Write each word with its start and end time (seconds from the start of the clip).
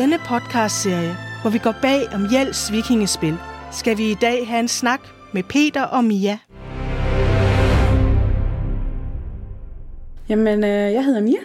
denne 0.00 0.18
podcastserie, 0.18 1.16
hvor 1.40 1.50
vi 1.50 1.58
går 1.58 1.74
bag 1.82 2.08
om 2.14 2.26
Jels 2.32 2.72
vikingespil, 2.72 3.36
skal 3.72 3.98
vi 3.98 4.10
i 4.10 4.14
dag 4.14 4.48
have 4.48 4.60
en 4.60 4.68
snak 4.68 5.00
med 5.32 5.42
Peter 5.42 5.82
og 5.82 6.04
Mia. 6.04 6.38
Jamen, 10.28 10.64
øh, 10.64 10.92
jeg 10.92 11.04
hedder 11.04 11.20
Mia, 11.20 11.38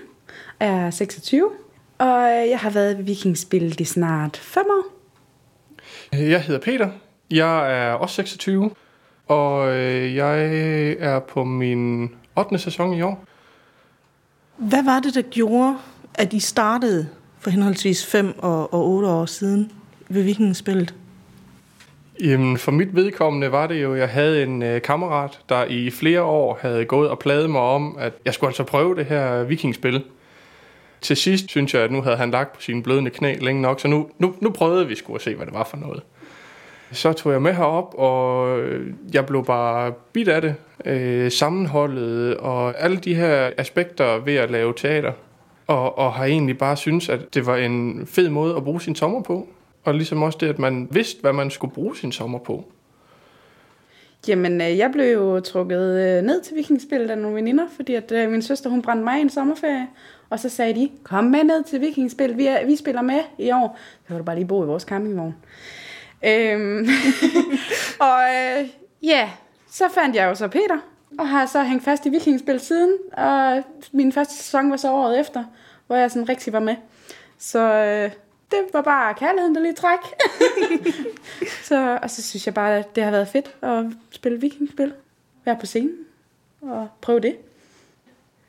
er 0.59 0.89
26, 0.89 1.49
og 1.97 2.07
jeg 2.49 2.59
har 2.59 2.69
været 2.69 2.97
ved 2.97 3.03
vikingspil 3.03 3.81
i 3.81 3.83
snart 3.83 4.37
5 4.37 4.63
år. 4.69 4.85
Jeg 6.11 6.41
hedder 6.41 6.61
Peter. 6.61 6.89
Jeg 7.31 7.87
er 7.87 7.93
også 7.93 8.15
26, 8.15 8.71
og 9.27 9.69
øh, 9.69 10.15
jeg 10.15 10.45
er 10.99 11.19
på 11.19 11.43
min 11.43 12.09
8. 12.35 12.57
sæson 12.57 12.93
i 12.93 13.01
år. 13.01 13.25
Hvad 14.57 14.83
var 14.83 14.99
det, 14.99 15.15
der 15.15 15.21
gjorde, 15.21 15.77
at 16.13 16.33
I 16.33 16.39
startede 16.39 17.09
for 17.43 17.49
henholdsvis 17.49 18.05
5 18.05 18.33
og, 18.37 18.73
og 18.73 18.87
8 18.87 19.07
år 19.07 19.25
siden 19.25 19.71
ved 20.09 20.23
vikingespillet? 20.23 20.93
Jamen, 22.23 22.57
for 22.57 22.71
mit 22.71 22.95
vedkommende 22.95 23.51
var 23.51 23.67
det 23.67 23.83
jo, 23.83 23.93
at 23.93 23.99
jeg 23.99 24.09
havde 24.09 24.43
en 24.43 24.63
øh, 24.63 24.81
kammerat, 24.81 25.39
der 25.49 25.65
i 25.65 25.89
flere 25.89 26.21
år 26.21 26.59
havde 26.61 26.85
gået 26.85 27.09
og 27.09 27.19
pladet 27.19 27.49
mig 27.49 27.61
om, 27.61 27.97
at 27.99 28.13
jeg 28.25 28.33
skulle 28.33 28.49
altså 28.49 28.63
prøve 28.63 28.95
det 28.95 29.05
her 29.05 29.43
vikingspil. 29.43 30.03
Til 31.01 31.17
sidst 31.17 31.49
synes 31.49 31.73
jeg, 31.73 31.81
at 31.81 31.91
nu 31.91 32.01
havde 32.01 32.17
han 32.17 32.31
lagt 32.31 32.53
på 32.53 32.61
sine 32.61 32.83
blødende 32.83 33.11
knæ 33.11 33.35
længe 33.41 33.61
nok, 33.61 33.79
så 33.79 33.87
nu, 33.87 34.09
nu, 34.19 34.35
nu 34.39 34.49
prøvede 34.49 34.87
vi 34.87 34.95
skulle 34.95 35.15
at 35.15 35.21
se, 35.21 35.35
hvad 35.35 35.45
det 35.45 35.53
var 35.53 35.63
for 35.63 35.77
noget. 35.77 36.01
Så 36.91 37.13
tog 37.13 37.31
jeg 37.31 37.41
med 37.41 37.53
herop, 37.53 37.93
og 37.97 38.59
jeg 39.13 39.25
blev 39.25 39.45
bare 39.45 39.93
bit 40.13 40.27
af 40.27 40.41
det. 40.41 40.55
Øh, 40.85 41.31
sammenholdet 41.31 42.37
og 42.37 42.83
alle 42.83 42.97
de 42.97 43.15
her 43.15 43.51
aspekter 43.57 44.17
ved 44.17 44.35
at 44.35 44.51
lave 44.51 44.73
teater. 44.77 45.11
Og, 45.67 45.97
og 45.97 46.13
har 46.13 46.25
egentlig 46.25 46.57
bare 46.57 46.77
synes, 46.77 47.09
at 47.09 47.33
det 47.33 47.45
var 47.45 47.57
en 47.57 48.07
fed 48.07 48.29
måde 48.29 48.55
at 48.55 48.63
bruge 48.63 48.81
sin 48.81 48.95
sommer 48.95 49.21
på. 49.21 49.47
Og 49.83 49.93
ligesom 49.93 50.23
også 50.23 50.37
det, 50.41 50.47
at 50.47 50.59
man 50.59 50.87
vidste, 50.91 51.21
hvad 51.21 51.33
man 51.33 51.51
skulle 51.51 51.73
bruge 51.73 51.97
sin 51.97 52.11
sommer 52.11 52.39
på. 52.39 52.65
Jamen, 54.27 54.61
øh, 54.61 54.77
jeg 54.77 54.91
blev 54.91 55.13
jo 55.13 55.39
trukket 55.39 55.99
øh, 55.99 56.23
ned 56.23 56.41
til 56.41 56.55
vikingspillet 56.55 57.09
af 57.09 57.17
nogle 57.17 57.35
veninder, 57.35 57.65
fordi 57.75 57.95
at 57.95 58.11
øh, 58.11 58.31
min 58.31 58.41
søster, 58.41 58.69
hun 58.69 58.81
brændte 58.81 59.03
mig 59.03 59.17
i 59.17 59.21
en 59.21 59.29
sommerferie. 59.29 59.87
Og 60.29 60.39
så 60.39 60.49
sagde 60.49 60.73
de, 60.75 60.89
kom 61.03 61.23
med 61.23 61.43
ned 61.43 61.63
til 61.63 61.81
vikingspillet, 61.81 62.37
vi, 62.37 62.47
er, 62.47 62.65
vi 62.65 62.75
spiller 62.75 63.01
med 63.01 63.19
i 63.37 63.51
år. 63.51 63.79
Så 64.01 64.07
kan 64.07 64.17
du 64.17 64.23
bare 64.23 64.35
lige 64.35 64.47
bo 64.47 64.63
i 64.63 64.67
vores 64.67 64.83
campingvogn. 64.83 65.35
Øhm, 66.25 66.87
og 68.07 68.19
øh, 68.21 68.67
ja, 69.03 69.29
så 69.71 69.83
fandt 69.93 70.15
jeg 70.15 70.25
jo 70.25 70.35
så 70.35 70.47
Peter, 70.47 70.77
og 71.19 71.29
har 71.29 71.45
så 71.45 71.63
hængt 71.63 71.83
fast 71.83 72.05
i 72.05 72.09
vikingspil 72.09 72.59
siden. 72.59 72.93
Og 73.17 73.63
min 73.91 74.11
første 74.11 74.35
sæson 74.35 74.71
var 74.71 74.77
så 74.77 74.91
året 74.91 75.19
efter, 75.19 75.43
hvor 75.87 75.95
jeg 75.95 76.11
sådan 76.11 76.29
rigtig 76.29 76.53
var 76.53 76.59
med. 76.59 76.75
Så 77.37 77.59
øh, 77.59 78.11
det 78.51 78.59
var 78.73 78.81
bare 78.81 79.13
kærligheden, 79.13 79.55
der 79.55 79.61
lige 79.61 79.73
træk. 79.73 79.99
så, 81.69 81.99
og 82.01 82.09
så 82.09 82.21
synes 82.23 82.45
jeg 82.45 82.53
bare, 82.53 82.77
at 82.77 82.95
det 82.95 83.03
har 83.03 83.11
været 83.11 83.27
fedt 83.27 83.55
at 83.61 83.85
spille 84.11 84.41
vikingspil. 84.41 84.93
Være 85.45 85.57
på 85.59 85.65
scenen 85.65 85.97
og 86.61 86.87
prøve 87.01 87.19
det. 87.19 87.35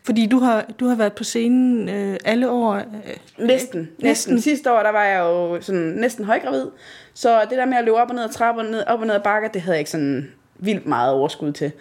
Fordi 0.04 0.26
du 0.26 0.38
har, 0.38 0.66
du 0.80 0.86
har 0.86 0.94
været 0.94 1.12
på 1.12 1.24
scenen 1.24 1.88
øh, 1.88 2.16
alle 2.24 2.50
år. 2.50 2.74
Øh, 2.74 2.82
Næsten, 2.84 3.18
næsten. 3.38 3.88
Næsten. 3.98 4.40
Sidste 4.40 4.72
år, 4.72 4.82
der 4.82 4.90
var 4.90 5.04
jeg 5.04 5.20
jo 5.20 5.60
sådan 5.60 5.80
næsten 5.80 6.24
højgravid. 6.24 6.66
Så 7.14 7.40
det 7.50 7.58
der 7.58 7.66
med 7.66 7.76
at 7.76 7.84
løbe 7.84 7.96
op 7.96 8.08
og 8.08 8.14
ned 8.14 8.24
ad 8.24 8.28
trapper, 8.28 8.62
ned, 8.62 8.84
op 8.86 9.00
og 9.00 9.06
ned 9.06 9.14
ad 9.14 9.20
bakker, 9.20 9.48
det 9.48 9.62
havde 9.62 9.74
jeg 9.74 9.78
ikke 9.78 9.90
sådan 9.90 10.32
vildt 10.56 10.86
meget 10.86 11.12
overskud 11.12 11.52
til. 11.52 11.72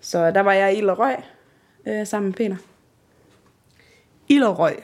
Så 0.00 0.30
der 0.30 0.40
var 0.40 0.52
jeg 0.52 0.74
i 0.74 0.78
Ild 0.78 0.88
og 0.88 0.98
Røg 0.98 1.16
øh, 1.86 2.06
sammen 2.06 2.28
med 2.28 2.34
Peter. 2.34 2.56
Ild 4.28 4.42
og 4.42 4.58
røg. 4.58 4.76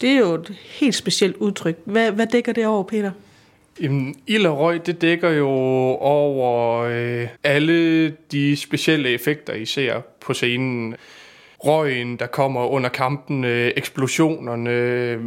Det 0.00 0.10
er 0.10 0.18
jo 0.18 0.34
et 0.34 0.56
helt 0.80 0.94
specielt 0.94 1.36
udtryk. 1.36 1.76
Hvad, 1.84 2.12
hvad 2.12 2.26
dækker 2.26 2.52
det 2.52 2.66
over, 2.66 2.82
Peter? 2.82 3.10
Jamen, 3.80 4.14
ild 4.26 4.46
og 4.46 4.58
røg, 4.58 4.86
det 4.86 5.02
dækker 5.02 5.30
jo 5.30 5.48
over 6.00 6.82
øh, 6.82 7.28
alle 7.44 8.10
de 8.10 8.56
specielle 8.56 9.08
effekter, 9.08 9.52
I 9.52 9.64
ser 9.64 10.00
på 10.20 10.34
scenen. 10.34 10.96
Røgen, 11.58 12.16
der 12.16 12.26
kommer 12.26 12.66
under 12.66 12.88
kampen, 12.88 13.44
øh, 13.44 13.72
eksplosionerne, 13.76 14.70
øh, 14.70 15.20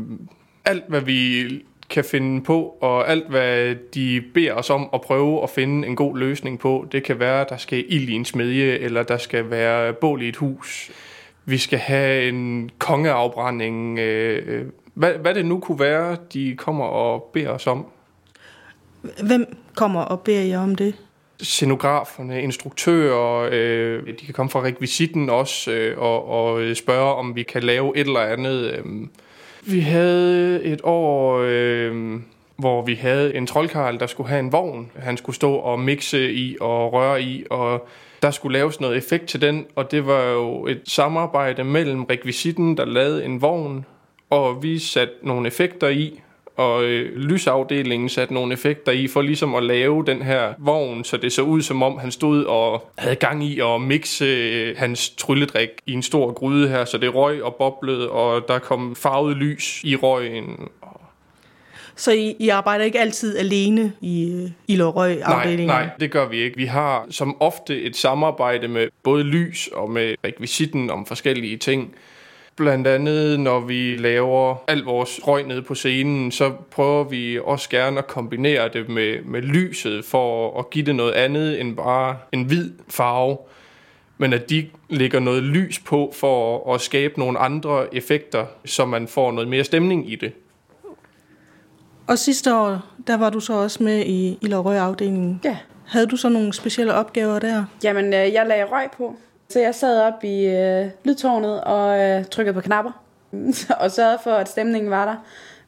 alt 0.66 0.84
hvad 0.88 1.02
vi 1.02 1.46
kan 1.90 2.04
finde 2.04 2.44
på, 2.44 2.78
og 2.82 3.10
alt 3.10 3.30
hvad 3.30 3.76
de 3.94 4.24
beder 4.34 4.54
os 4.54 4.70
om 4.70 4.90
at 4.94 5.02
prøve 5.02 5.44
at 5.44 5.50
finde 5.50 5.88
en 5.88 5.96
god 5.96 6.18
løsning 6.18 6.60
på. 6.60 6.86
Det 6.92 7.04
kan 7.04 7.20
være, 7.20 7.42
at 7.42 7.50
der 7.50 7.58
skal 7.58 7.86
ild 7.88 8.10
i 8.10 8.14
en 8.14 8.26
smedje, 8.26 8.78
eller 8.78 9.04
der 9.04 9.18
skal 9.18 9.50
være 9.50 9.94
bål 9.94 10.22
i 10.22 10.28
et 10.28 10.36
hus. 10.36 10.92
Vi 11.46 11.58
skal 11.58 11.80
have 11.80 12.30
en 12.30 12.70
kongeafbrænding. 12.80 14.00
Øh, 14.00 14.66
hvad, 14.94 15.14
hvad 15.14 15.34
det 15.34 15.46
nu 15.46 15.60
kunne 15.60 15.80
være, 15.80 16.18
de 16.34 16.56
kommer 16.58 16.86
og 16.86 17.30
beder 17.34 17.50
os 17.50 17.68
om. 17.68 17.86
Hvem 19.24 19.58
kommer 19.76 20.02
og 20.02 20.22
beder 20.22 20.42
jer 20.42 20.60
om 20.60 20.76
det? 20.76 20.96
scenograferne, 21.42 22.44
instruktører, 22.44 23.50
øh, 23.52 24.08
de 24.08 24.26
kan 24.26 24.34
komme 24.34 24.50
fra 24.50 24.64
rekvisitten 24.64 25.30
også 25.30 25.72
øh, 25.72 25.98
og, 25.98 26.28
og 26.28 26.78
spørge, 26.78 27.16
om 27.16 27.36
vi 27.36 27.44
kan 27.44 27.64
lave 27.64 27.98
et 27.98 28.08
eller 28.08 28.20
andet. 28.20 28.72
Øh. 28.72 28.86
Vi 29.64 29.80
havde 29.80 30.64
et 30.64 30.82
år, 30.84 31.40
øh, 31.46 32.20
hvor 32.58 32.82
vi 32.82 32.94
havde 32.96 33.36
en 33.36 33.48
troldkarl, 33.48 34.00
der 34.00 34.08
skulle 34.08 34.30
have 34.30 34.40
en 34.40 34.52
vogn. 34.52 34.92
Han 34.96 35.18
skulle 35.18 35.36
stå 35.36 35.54
og 35.54 35.80
mixe 35.80 36.34
i 36.34 36.58
og 36.62 36.94
røre 36.94 37.22
i, 37.22 37.44
og 37.50 37.88
der 38.22 38.32
skulle 38.32 38.58
laves 38.58 38.82
noget 38.82 38.98
effekt 38.98 39.26
til 39.26 39.42
den, 39.42 39.66
og 39.76 39.92
det 39.92 40.08
var 40.08 40.24
jo 40.24 40.66
et 40.66 40.82
samarbejde 40.88 41.64
mellem 41.64 42.04
rekvisitten, 42.04 42.78
der 42.78 42.86
lavede 42.86 43.26
en 43.26 43.42
vogn, 43.42 43.86
og 44.30 44.64
vi 44.64 44.80
satte 44.80 45.14
nogle 45.24 45.48
effekter 45.48 45.88
i, 45.88 46.22
og 46.60 46.84
øh, 46.84 47.18
lysafdelingen 47.18 48.10
satte 48.10 48.34
nogle 48.34 48.54
effekter 48.54 48.92
i 48.92 49.08
for 49.08 49.22
ligesom 49.22 49.56
at 49.56 49.64
lave 49.64 50.06
den 50.06 50.22
her 50.22 50.54
vogn, 50.58 51.04
så 51.04 51.18
det 51.18 51.34
så 51.34 51.42
ud 51.42 51.62
som 51.62 51.84
om 51.84 51.98
han 51.98 52.12
stod 52.12 52.44
og 52.44 52.90
havde 52.98 53.16
gang 53.16 53.44
i 53.44 53.60
at 53.60 53.82
mixe 53.82 54.26
øh, 54.26 54.78
hans 54.78 55.10
trylledrik 55.10 55.70
i 55.86 55.94
en 55.94 56.04
stor 56.04 56.34
gryde 56.34 56.70
her, 56.70 56.86
så 56.86 56.98
det 56.98 57.16
røg 57.16 57.44
og 57.44 57.56
boblede, 57.56 58.10
og 58.10 58.48
der 58.48 58.60
kom 58.60 58.96
farvet 58.96 59.38
lys 59.38 59.84
i 59.84 59.96
røgen. 59.96 60.70
Så 61.96 62.12
I, 62.12 62.36
I 62.40 62.50
arbejder 62.50 62.86
ikke 62.86 63.00
altid 63.00 63.38
alene 63.38 63.94
i 64.02 64.32
øh, 64.70 64.88
og 64.88 64.96
røg 64.96 65.20
Nej, 65.20 65.56
nej, 65.56 65.90
det 66.00 66.12
gør 66.12 66.28
vi 66.28 66.38
ikke. 66.38 66.58
Vi 66.58 66.66
har 66.66 67.06
som 67.10 67.38
ofte 67.40 67.82
et 67.82 67.96
samarbejde 67.96 68.68
med 68.68 68.88
både 69.04 69.24
lys 69.24 69.70
og 69.74 69.90
med 69.90 70.16
rekvisitten 70.24 70.90
om 70.90 71.06
forskellige 71.06 71.58
ting. 71.58 71.96
Blandt 72.60 72.88
andet, 72.88 73.40
når 73.40 73.60
vi 73.60 73.96
laver 73.98 74.56
alt 74.68 74.86
vores 74.86 75.20
røg 75.28 75.48
nede 75.48 75.62
på 75.62 75.76
scenen, 75.76 76.32
så 76.32 76.52
prøver 76.72 77.04
vi 77.04 77.40
også 77.44 77.70
gerne 77.70 77.98
at 77.98 78.08
kombinere 78.08 78.70
det 78.74 78.90
med, 78.90 79.24
med 79.24 79.42
lyset, 79.42 80.06
for 80.06 80.60
at 80.60 80.70
give 80.70 80.86
det 80.86 80.96
noget 80.96 81.12
andet 81.12 81.62
end 81.62 81.76
bare 81.76 82.18
en 82.32 82.44
hvid 82.44 82.72
farve. 82.90 83.38
Men 84.18 84.34
at 84.34 84.50
de 84.50 84.70
lægger 84.90 85.20
noget 85.20 85.44
lys 85.44 85.80
på 85.80 86.14
for 86.16 86.74
at 86.74 86.82
skabe 86.82 87.20
nogle 87.20 87.40
andre 87.40 87.96
effekter, 87.96 88.46
så 88.66 88.86
man 88.86 89.08
får 89.08 89.32
noget 89.32 89.50
mere 89.50 89.64
stemning 89.64 90.12
i 90.12 90.16
det. 90.16 90.32
Og 92.08 92.18
sidste 92.18 92.56
år, 92.56 92.82
der 93.08 93.18
var 93.18 93.30
du 93.30 93.40
så 93.40 93.54
også 93.54 93.84
med 93.84 94.06
i 94.06 94.38
røg 94.44 94.78
afdelingen. 94.78 95.42
Ja. 95.44 95.58
Havde 95.88 96.08
du 96.08 96.16
så 96.16 96.30
nogle 96.30 96.54
specielle 96.54 96.94
opgaver 96.94 97.40
der? 97.40 97.66
Jamen, 97.84 98.06
øh, 98.06 98.34
jeg 98.34 98.46
lagde 98.48 98.66
røg 98.66 98.88
på. 98.98 99.16
Så 99.50 99.60
jeg 99.60 99.76
sad 99.76 100.02
op 100.02 100.24
i 100.24 100.46
øh, 100.46 100.86
lydtårnet 101.04 101.64
og 101.64 102.00
øh, 102.00 102.26
trykkede 102.26 102.54
på 102.54 102.62
knapper. 102.62 102.92
og 103.82 103.92
sørgede 103.92 104.20
for, 104.24 104.32
at 104.32 104.50
stemningen 104.50 104.92
var 104.92 105.06
der. 105.06 105.16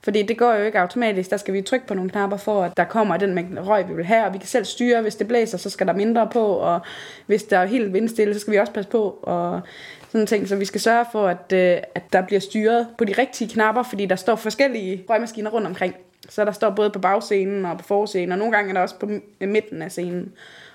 Fordi 0.03 0.23
det 0.23 0.37
går 0.37 0.53
jo 0.53 0.63
ikke 0.63 0.79
automatisk. 0.79 1.29
Der 1.29 1.37
skal 1.37 1.53
vi 1.53 1.61
trykke 1.61 1.87
på 1.87 1.93
nogle 1.93 2.09
knapper 2.09 2.37
for, 2.37 2.63
at 2.63 2.77
der 2.77 2.83
kommer 2.83 3.17
den 3.17 3.33
mængde 3.33 3.61
røg, 3.61 3.89
vi 3.89 3.93
vil 3.93 4.05
have. 4.05 4.25
Og 4.25 4.33
vi 4.33 4.37
kan 4.37 4.47
selv 4.47 4.65
styre, 4.65 5.01
hvis 5.01 5.15
det 5.15 5.27
blæser, 5.27 5.57
så 5.57 5.69
skal 5.69 5.87
der 5.87 5.93
mindre 5.93 6.29
på. 6.33 6.45
Og 6.45 6.79
hvis 7.25 7.43
der 7.43 7.57
er 7.57 7.65
helt 7.65 7.93
vindstille, 7.93 8.33
så 8.33 8.39
skal 8.39 8.53
vi 8.53 8.57
også 8.57 8.73
passe 8.73 8.89
på. 8.89 9.19
Og 9.21 9.61
sådan 10.09 10.27
ting. 10.27 10.47
Så 10.47 10.55
vi 10.55 10.65
skal 10.65 10.81
sørge 10.81 11.05
for, 11.11 11.27
at, 11.27 11.53
øh, 11.53 11.77
at 11.95 12.03
der 12.13 12.21
bliver 12.21 12.39
styret 12.39 12.87
på 12.97 13.05
de 13.05 13.13
rigtige 13.17 13.49
knapper, 13.49 13.83
fordi 13.83 14.05
der 14.05 14.15
står 14.15 14.35
forskellige 14.35 15.05
røgmaskiner 15.09 15.49
rundt 15.49 15.67
omkring. 15.67 15.95
Så 16.29 16.45
der 16.45 16.51
står 16.51 16.69
både 16.69 16.89
på 16.89 16.99
bagscenen 16.99 17.65
og 17.65 17.77
på 17.77 17.83
forscenen, 17.83 18.31
og 18.31 18.37
nogle 18.37 18.53
gange 18.53 18.69
er 18.69 18.73
der 18.73 18.81
også 18.81 18.95
på 18.95 19.09
midten 19.39 19.81
af 19.81 19.91
scenen. 19.91 20.33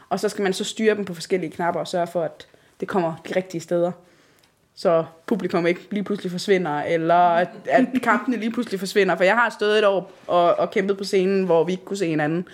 Og 0.08 0.20
så 0.20 0.28
skal 0.28 0.42
man 0.42 0.52
så 0.52 0.64
styre 0.64 0.94
dem 0.94 1.04
på 1.04 1.14
forskellige 1.14 1.50
knapper 1.50 1.80
og 1.80 1.88
sørge 1.88 2.06
for, 2.06 2.22
at 2.22 2.46
det 2.80 2.88
kommer 2.88 3.14
de 3.28 3.36
rigtige 3.36 3.60
steder. 3.60 3.92
Så 4.74 5.04
publikum 5.26 5.66
ikke 5.66 5.80
lige 5.90 6.04
pludselig 6.04 6.32
forsvinder, 6.32 6.82
eller 6.82 7.14
at, 7.14 7.48
at 7.66 7.86
kampene 8.02 8.36
lige 8.36 8.50
pludselig 8.50 8.80
forsvinder. 8.80 9.16
For 9.16 9.24
jeg 9.24 9.34
har 9.34 9.50
stået 9.50 9.78
et 9.78 9.86
år 9.86 10.12
og, 10.26 10.58
og 10.58 10.70
kæmpet 10.70 10.98
på 10.98 11.04
scenen, 11.04 11.44
hvor 11.44 11.64
vi 11.64 11.72
ikke 11.72 11.84
kunne 11.84 11.96
se 11.96 12.08
hinanden. 12.08 12.48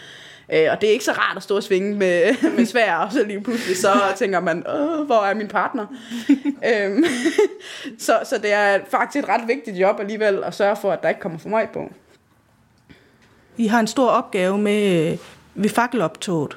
Øh, 0.53 0.67
og 0.71 0.81
det 0.81 0.89
er 0.89 0.93
ikke 0.93 1.05
så 1.05 1.13
rart 1.13 1.37
at 1.37 1.43
stå 1.43 1.57
og 1.57 1.63
svinge 1.63 1.97
med, 1.97 2.35
med 2.57 2.67
svær, 2.67 2.97
og 2.97 3.13
så 3.13 3.25
lige 3.25 3.41
pludselig 3.41 3.77
så 3.77 3.93
tænker 4.17 4.41
man, 4.41 4.67
Åh, 4.69 5.07
hvor 5.07 5.25
er 5.25 5.35
min 5.35 5.49
partner? 5.49 5.87
øhm, 6.71 7.05
så, 7.99 8.21
så 8.25 8.39
det 8.43 8.53
er 8.53 8.79
faktisk 8.91 9.25
et 9.25 9.29
ret 9.29 9.49
vigtigt 9.49 9.77
job 9.77 10.01
alligevel 10.01 10.45
at 10.45 10.55
sørge 10.55 10.77
for, 10.77 10.93
at 10.93 11.03
der 11.03 11.09
ikke 11.09 11.21
kommer 11.21 11.39
for 11.39 11.49
meget 11.49 11.71
på. 11.71 11.93
I 13.57 13.67
har 13.67 13.81
en 13.81 13.87
stor 13.87 14.09
opgave 14.09 14.59
med 14.59 15.11
øh, 15.13 15.19
ved 15.55 15.71
fakkeloptoget. 15.71 16.57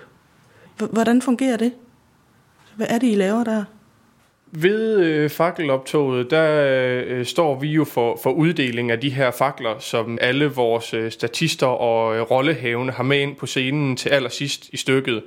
H- 0.80 0.92
Hvordan 0.92 1.22
fungerer 1.22 1.58
det? 1.58 1.74
Hvad 2.75 2.88
er 2.89 2.98
det, 2.98 3.07
I 3.07 3.16
laver 3.16 3.44
der? 3.44 3.63
Ved 4.51 5.00
øh, 5.00 5.30
fakkeloptoget, 5.30 6.31
der 6.31 7.04
øh, 7.07 7.25
står 7.25 7.60
vi 7.60 7.68
jo 7.68 7.83
for, 7.83 8.19
for 8.24 8.31
uddeling 8.31 8.92
af 8.92 9.00
de 9.00 9.10
her 9.10 9.31
fakler, 9.31 9.80
som 9.80 10.18
alle 10.22 10.45
vores 10.45 10.94
øh, 10.94 11.12
statister 11.12 11.68
og 11.68 12.16
øh, 12.16 12.22
rollehavende 12.22 12.94
har 12.94 13.04
med 13.04 13.19
ind 13.19 13.36
på 13.36 13.45
scenen 13.45 13.95
til 13.98 14.10
allersidst 14.10 14.69
i 14.69 14.77
stykket. 14.77 15.24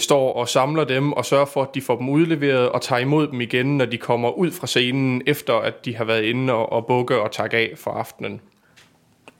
Står 0.00 0.32
og 0.32 0.48
samler 0.48 0.84
dem 0.84 1.12
og 1.12 1.24
sørger 1.24 1.44
for, 1.44 1.62
at 1.62 1.74
de 1.74 1.80
får 1.80 1.96
dem 1.96 2.08
udleveret 2.08 2.68
og 2.68 2.82
tager 2.82 3.00
imod 3.00 3.28
dem 3.28 3.40
igen, 3.40 3.78
når 3.78 3.84
de 3.84 3.98
kommer 3.98 4.30
ud 4.30 4.50
fra 4.50 4.66
scenen, 4.66 5.22
efter 5.26 5.54
at 5.54 5.84
de 5.84 5.96
har 5.96 6.04
været 6.04 6.22
inde 6.22 6.52
og, 6.52 6.72
og 6.72 6.86
bukke 6.86 7.20
og 7.20 7.32
takke 7.32 7.56
af 7.56 7.72
for 7.76 7.90
aftenen. 7.90 8.40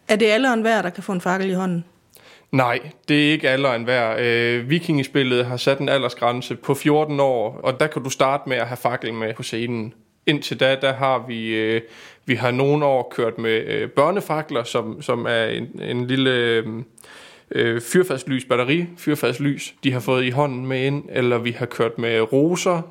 Er 0.09 0.17
det 0.17 0.27
alle 0.27 0.49
og 0.49 0.55
enhver, 0.55 0.83
der 0.83 0.91
kan 0.91 1.03
få 1.03 1.13
en 1.13 1.21
fakkel 1.21 1.51
i 1.51 1.53
hånden? 1.53 1.85
Nej, 2.53 2.81
det 3.09 3.27
er 3.27 3.33
ikke 3.33 3.49
alderen 3.49 3.87
værd. 3.87 4.21
Øh, 4.21 4.71
vikingespillet 4.71 5.47
har 5.47 5.57
sat 5.57 5.79
en 5.79 5.89
aldersgrænse 5.89 6.57
på 6.57 6.75
14 6.75 7.21
år, 7.21 7.61
og 7.63 7.81
der 7.81 7.87
kan 7.87 8.03
du 8.03 8.11
starte 8.11 8.49
med 8.49 8.57
at 8.57 8.67
have 8.67 8.77
fakkel 8.77 9.15
med 9.15 9.35
på 9.35 9.43
scenen. 9.43 9.95
Indtil 10.27 10.61
da, 10.61 10.77
der 10.81 10.93
har 10.93 11.25
vi, 11.29 11.55
øh, 11.55 11.81
vi 12.27 12.35
har 12.35 12.51
nogle 12.51 12.85
år 12.85 13.13
kørt 13.17 13.39
med 13.39 13.67
øh, 13.67 13.91
børnefakler, 13.91 14.65
som, 14.65 15.03
som 15.03 15.27
er 15.27 15.45
en, 15.45 15.81
en 15.83 16.07
lille 16.07 16.31
øh, 16.31 16.67
øh 17.51 17.81
fyrfadslys, 17.81 18.45
batteri 18.45 18.87
fyrfadslys, 18.97 19.75
de 19.85 19.93
har 19.93 20.01
fået 20.01 20.25
i 20.25 20.31
hånden 20.31 20.67
med 20.67 20.85
ind, 20.85 21.05
eller 21.13 21.39
vi 21.39 21.51
har 21.51 21.67
kørt 21.67 21.99
med 21.99 22.33
roser, 22.33 22.83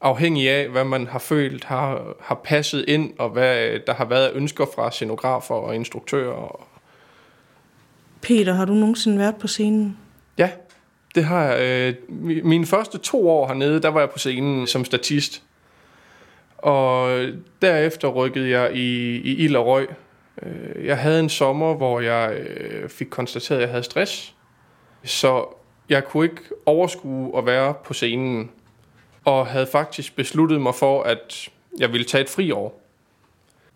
afhængig 0.00 0.50
af, 0.50 0.68
hvad 0.68 0.84
man 0.84 1.06
har 1.06 1.18
følt 1.18 1.64
har, 1.64 2.14
har 2.20 2.40
passet 2.44 2.84
ind, 2.88 3.12
og 3.18 3.30
hvad 3.30 3.68
øh, 3.68 3.80
der 3.86 3.94
har 3.94 4.04
været 4.04 4.30
ønsker 4.34 4.66
fra 4.74 4.90
scenografer 4.90 5.54
og 5.54 5.74
instruktører 5.74 6.69
Peter, 8.22 8.52
har 8.52 8.64
du 8.64 8.72
nogensinde 8.72 9.18
været 9.18 9.36
på 9.36 9.46
scenen? 9.46 9.96
Ja, 10.38 10.50
det 11.14 11.24
har 11.24 11.44
jeg. 11.44 11.60
Øh, 12.10 12.16
mine 12.44 12.66
første 12.66 12.98
to 12.98 13.28
år 13.28 13.46
hernede, 13.46 13.82
der 13.82 13.88
var 13.88 14.00
jeg 14.00 14.10
på 14.10 14.18
scenen 14.18 14.66
som 14.66 14.84
statist. 14.84 15.42
Og 16.58 17.22
derefter 17.62 18.08
rykkede 18.08 18.50
jeg 18.50 18.76
i, 18.76 19.16
i 19.16 19.36
ild 19.36 19.56
og 19.56 19.66
røg. 19.66 19.88
Øh, 20.42 20.86
jeg 20.86 20.98
havde 20.98 21.20
en 21.20 21.28
sommer, 21.28 21.74
hvor 21.74 22.00
jeg 22.00 22.32
øh, 22.32 22.88
fik 22.88 23.06
konstateret, 23.10 23.58
at 23.58 23.62
jeg 23.62 23.70
havde 23.70 23.82
stress. 23.82 24.34
Så 25.04 25.44
jeg 25.88 26.04
kunne 26.04 26.24
ikke 26.24 26.42
overskue 26.66 27.38
at 27.38 27.46
være 27.46 27.74
på 27.84 27.94
scenen. 27.94 28.50
Og 29.24 29.46
havde 29.46 29.66
faktisk 29.66 30.16
besluttet 30.16 30.60
mig 30.60 30.74
for, 30.74 31.02
at 31.02 31.48
jeg 31.78 31.92
ville 31.92 32.04
tage 32.04 32.22
et 32.22 32.30
fri 32.30 32.50
år. 32.50 32.82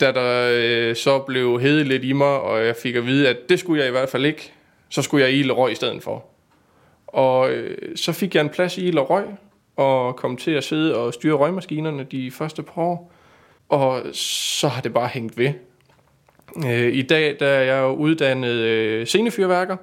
Da 0.05 0.13
der 0.13 0.51
øh, 0.53 0.97
så 0.97 1.19
blev 1.19 1.61
hede 1.61 1.85
lidt 1.85 2.05
i 2.05 2.13
mig, 2.13 2.41
og 2.41 2.67
jeg 2.67 2.77
fik 2.77 2.97
at 2.97 3.07
vide, 3.07 3.29
at 3.29 3.37
det 3.49 3.59
skulle 3.59 3.81
jeg 3.81 3.89
i 3.89 3.91
hvert 3.91 4.09
fald 4.09 4.25
ikke, 4.25 4.53
så 4.89 5.03
skulle 5.03 5.25
jeg 5.25 5.35
i 5.35 5.51
Røg 5.51 5.73
i 5.73 5.75
stedet 5.75 6.03
for. 6.03 6.25
Og 7.07 7.51
øh, 7.51 7.97
så 7.97 8.13
fik 8.13 8.35
jeg 8.35 8.41
en 8.41 8.49
plads 8.49 8.79
i 8.79 8.91
Røg, 8.91 9.25
og 9.77 10.17
kom 10.17 10.37
til 10.37 10.51
at 10.51 10.65
sidde 10.65 10.97
og 10.97 11.15
styre 11.15 11.35
røgmaskinerne 11.35 12.07
de 12.11 12.31
første 12.31 12.63
par 12.63 12.83
år. 12.83 13.13
Og 13.69 14.03
så 14.13 14.69
har 14.69 14.81
det 14.81 14.95
bare 14.95 15.09
hængt 15.09 15.39
ved. 15.39 15.53
Øh, 16.67 16.95
I 16.95 17.03
dag 17.03 17.37
der 17.41 17.47
er 17.47 17.63
jeg 17.63 17.83
jo 17.83 17.95
uddannet 17.95 18.55
øh, 18.55 19.07
scenefyrværker, 19.07 19.77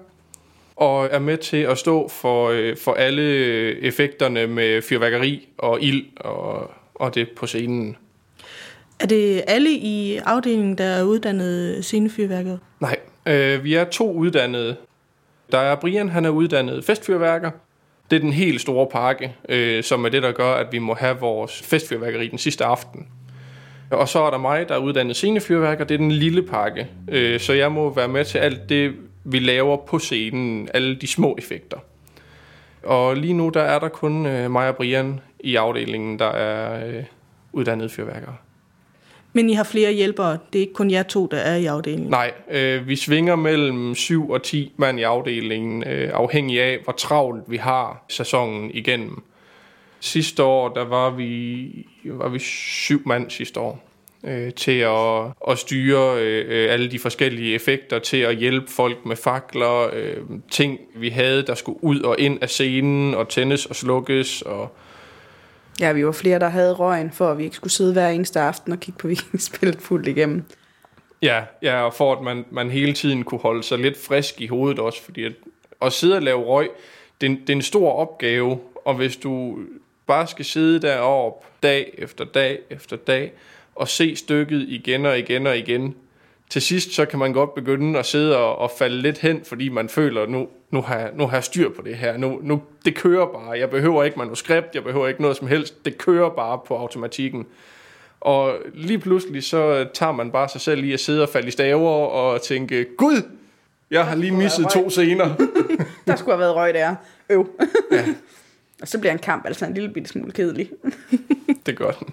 og 0.76 1.10
er 1.12 1.20
med 1.20 1.38
til 1.38 1.58
at 1.58 1.78
stå 1.78 2.08
for, 2.08 2.50
øh, 2.50 2.78
for 2.78 2.94
alle 2.94 3.24
effekterne 3.80 4.48
med 4.48 4.82
fyrværkeri 4.82 5.48
og 5.58 5.82
ild 5.82 6.06
og, 6.20 6.72
og 6.96 7.16
det 7.16 7.30
på 7.30 7.48
scenen. 7.48 7.98
Er 9.02 9.08
det 9.08 9.44
alle 9.48 9.72
i 9.72 10.18
afdelingen, 10.18 10.78
der 10.78 10.84
er 10.84 11.04
uddannet 11.04 11.86
scenefyrværker? 11.86 12.58
Nej, 12.80 12.96
øh, 13.26 13.64
vi 13.64 13.74
er 13.74 13.84
to 13.84 14.14
uddannede. 14.14 14.76
Der 15.52 15.58
er 15.58 15.76
Brian, 15.76 16.10
han 16.10 16.26
er 16.26 16.30
uddannet 16.30 16.84
festfyrværker. 16.86 17.52
Det 18.12 18.16
er 18.16 18.20
den 18.20 18.34
helt 18.34 18.62
store 18.62 18.88
pakke, 18.92 19.36
øh, 19.50 19.84
som 19.84 20.06
er 20.06 20.10
det, 20.10 20.24
der 20.24 20.32
gør, 20.32 20.54
at 20.54 20.68
vi 20.72 20.80
må 20.80 20.94
have 20.94 21.20
vores 21.20 21.62
festfyrværkeri 21.62 22.28
den 22.28 22.38
sidste 22.38 22.66
aften. 22.66 23.08
Og 23.90 24.08
så 24.08 24.20
er 24.20 24.30
der 24.30 24.38
mig, 24.38 24.70
der 24.70 24.76
er 24.76 24.80
uddannet 24.80 25.16
scenefyrværker. 25.16 25.84
Det 25.84 25.94
er 25.94 25.98
den 25.98 26.12
lille 26.12 26.42
pakke. 26.42 26.88
Øh, 27.08 27.40
så 27.40 27.54
jeg 27.54 27.72
må 27.72 27.94
være 27.94 28.08
med 28.08 28.26
til 28.26 28.38
alt 28.38 28.70
det, 28.70 28.94
vi 29.24 29.40
laver 29.40 29.78
på 29.78 30.00
scenen. 30.00 30.70
Alle 30.74 30.96
de 30.96 31.08
små 31.08 31.36
effekter. 31.38 31.78
Og 32.84 33.16
lige 33.16 33.34
nu, 33.34 33.50
der 33.50 33.62
er 33.62 33.80
der 33.80 33.88
kun 33.88 34.26
øh, 34.26 34.52
mig 34.52 34.68
og 34.68 34.76
Brian 34.76 35.20
i 35.40 35.56
afdelingen, 35.56 36.20
der 36.20 36.30
er 36.30 36.88
øh, 36.88 37.04
uddannet 37.54 37.92
fyrværkere. 37.92 38.36
Men 39.34 39.50
I 39.50 39.54
har 39.54 39.64
flere 39.64 39.92
hjælpere. 39.94 40.38
Det 40.54 40.60
er 40.60 40.62
ikke 40.62 40.74
kun 40.74 40.92
jer 40.92 41.04
to, 41.04 41.28
der 41.32 41.38
er 41.38 41.56
i 41.56 41.66
afdelingen. 41.66 42.10
Nej, 42.10 42.32
øh, 42.52 42.88
vi 42.88 42.96
svinger 42.96 43.36
mellem 43.36 43.96
7 43.96 44.30
og 44.30 44.44
10 44.44 44.74
mand 44.78 45.00
i 45.00 45.04
afdelingen, 45.04 45.84
øh, 45.88 46.10
afhængig 46.14 46.62
af, 46.62 46.80
hvor 46.84 46.94
travlt 46.94 47.44
vi 47.48 47.58
har 47.58 48.06
sæsonen 48.10 48.72
igennem. 48.74 49.24
Sidste 50.00 50.44
år, 50.44 50.70
der 50.70 50.86
var 50.86 51.10
vi, 51.10 51.68
var 52.06 52.30
vi 52.30 52.40
syv 52.40 53.02
mand 53.06 53.30
sidste 53.30 53.60
år 53.60 53.92
øh, 54.24 54.54
til 54.54 54.80
at, 54.80 55.26
at 55.50 55.58
styre 55.58 56.22
øh, 56.22 56.46
øh 56.50 56.74
alle 56.74 56.92
de 56.92 57.00
forskellige 57.00 57.56
effekter, 57.56 58.00
til 58.00 58.18
at 58.18 58.36
hjælpe 58.36 58.72
folk 58.72 59.06
med 59.06 59.16
fakler, 59.16 59.90
øh, 59.94 60.18
ting 60.52 60.80
vi 60.96 61.10
havde, 61.10 61.44
der 61.44 61.56
skulle 61.56 61.84
ud 61.84 62.00
og 62.00 62.20
ind 62.20 62.38
af 62.42 62.50
scenen 62.50 63.14
og 63.14 63.30
tændes 63.30 63.66
og 63.66 63.76
slukkes 63.76 64.42
og 64.42 64.76
Ja, 65.82 65.92
vi 65.92 66.06
var 66.06 66.12
flere, 66.12 66.40
der 66.40 66.50
havde 66.50 66.74
røgen, 66.74 67.12
for 67.12 67.32
at 67.32 67.38
vi 67.38 67.44
ikke 67.44 67.56
skulle 67.56 67.74
sidde 67.74 67.94
hver 67.94 68.10
eneste 68.10 68.40
aften 68.40 68.72
og 68.72 68.80
kigge 68.80 68.98
på 68.98 69.08
vikingspillet 69.14 69.82
fuldt 69.82 70.08
igennem. 70.08 70.44
Ja, 71.22 71.44
ja, 71.62 71.82
og 71.82 71.94
for 71.94 72.16
at 72.16 72.22
man, 72.22 72.46
man 72.52 72.70
hele 72.70 72.94
tiden 72.94 73.24
kunne 73.24 73.42
holde 73.42 73.64
sig 73.64 73.80
lidt 73.80 73.98
frisk 73.98 74.42
i 74.42 74.48
hovedet 74.48 74.80
også, 74.80 75.04
fordi 75.04 75.24
at, 75.24 75.34
at 75.82 75.94
sidde 75.94 76.16
og 76.16 76.22
lave 76.22 76.44
røg, 76.44 76.70
det 77.22 77.28
er, 77.28 77.32
en, 77.32 77.42
det 77.42 77.50
er 77.50 77.56
en 77.56 77.62
stor 77.62 77.92
opgave, 77.92 78.60
og 78.86 78.96
hvis 78.96 79.16
du 79.18 79.60
bare 80.08 80.28
skal 80.28 80.46
sidde 80.46 80.82
deroppe 80.82 81.48
dag 81.64 81.94
efter 81.98 82.26
dag 82.26 82.60
efter 82.70 82.96
dag, 82.96 83.34
og 83.76 83.88
se 83.88 84.16
stykket 84.16 84.66
igen 84.68 85.06
og 85.06 85.20
igen 85.20 85.48
og 85.48 85.58
igen, 85.58 85.96
til 86.52 86.62
sidst 86.62 86.94
så 86.94 87.06
kan 87.06 87.20
man 87.20 87.34
godt 87.34 87.56
begynde 87.56 88.00
at 88.00 88.06
sidde 88.06 88.38
og, 88.38 88.58
og 88.58 88.72
falde 88.78 89.02
lidt 89.02 89.18
hen, 89.18 89.42
fordi 89.46 89.70
man 89.70 89.90
føler, 89.90 90.26
nu, 90.26 90.48
nu, 90.72 90.82
har, 90.82 91.10
nu 91.14 91.28
har 91.28 91.38
jeg 91.38 91.44
styr 91.44 91.70
på 91.70 91.82
det 91.82 91.96
her. 91.96 92.18
Nu, 92.18 92.40
nu, 92.44 92.62
det 92.86 92.96
kører 92.96 93.26
bare. 93.26 93.60
Jeg 93.60 93.70
behøver 93.70 94.04
ikke 94.04 94.18
manuskript, 94.18 94.68
jeg 94.76 94.84
behøver 94.84 95.08
ikke 95.08 95.22
noget 95.22 95.38
som 95.38 95.48
helst. 95.48 95.86
Det 95.86 95.98
kører 95.98 96.30
bare 96.30 96.60
på 96.68 96.76
automatikken. 96.76 97.46
Og 98.20 98.56
lige 98.74 99.00
pludselig 99.00 99.44
så 99.44 99.88
tager 99.94 100.12
man 100.12 100.32
bare 100.32 100.50
sig 100.50 100.62
selv 100.62 100.84
i 100.84 100.94
at 100.94 101.00
sidde 101.00 101.24
og 101.24 101.30
falde 101.30 101.48
i 101.48 101.52
staver 101.52 101.90
og 101.90 102.42
tænke, 102.42 102.86
Gud, 102.98 103.22
jeg 103.92 104.06
har 104.06 104.16
lige 104.16 104.32
misset 104.32 104.68
to 104.70 104.90
scener. 104.90 105.36
der 106.08 106.16
skulle 106.16 106.34
have 106.34 106.40
været 106.40 106.56
røg 106.56 106.74
der. 106.74 106.96
Øv. 107.30 107.50
ja. 107.92 108.06
Og 108.82 108.88
så 108.88 109.00
bliver 109.00 109.14
en 109.14 109.20
kamp 109.20 109.46
altså 109.46 109.66
en 109.66 109.74
lille 109.74 109.90
bitte 109.90 110.10
smule 110.10 110.32
kedelig. 110.32 110.70
det 111.66 111.78
gør 111.78 111.92
den. 111.92 112.08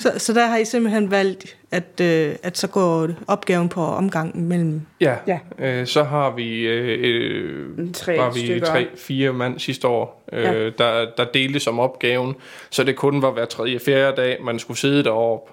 Så, 0.00 0.12
så 0.18 0.32
der 0.32 0.46
har 0.46 0.56
I 0.56 0.64
simpelthen 0.64 1.10
valgt, 1.10 1.56
at, 1.70 2.00
øh, 2.00 2.34
at 2.42 2.58
så 2.58 2.66
går 2.66 3.08
opgaven 3.26 3.68
på 3.68 3.80
omgangen 3.80 4.44
mellem... 4.44 4.80
Ja, 5.00 5.16
ja. 5.26 5.38
Øh, 5.58 5.86
så 5.86 6.02
har 6.02 6.30
vi, 6.30 6.60
øh, 6.60 7.92
tre 7.92 8.18
var 8.18 8.30
vi 8.30 8.60
tre, 8.60 8.88
fire 8.96 9.32
mand 9.32 9.58
sidste 9.58 9.88
år, 9.88 10.24
øh, 10.32 10.44
ja. 10.44 10.70
der, 10.70 11.06
der 11.16 11.24
delte 11.34 11.60
som 11.60 11.78
opgaven, 11.78 12.34
så 12.70 12.84
det 12.84 12.96
kun 12.96 13.22
var 13.22 13.30
hver 13.30 13.44
tredje, 13.44 13.78
fjerde 13.78 14.16
dag, 14.16 14.42
man 14.42 14.58
skulle 14.58 14.78
sidde 14.78 15.04
deroppe, 15.04 15.52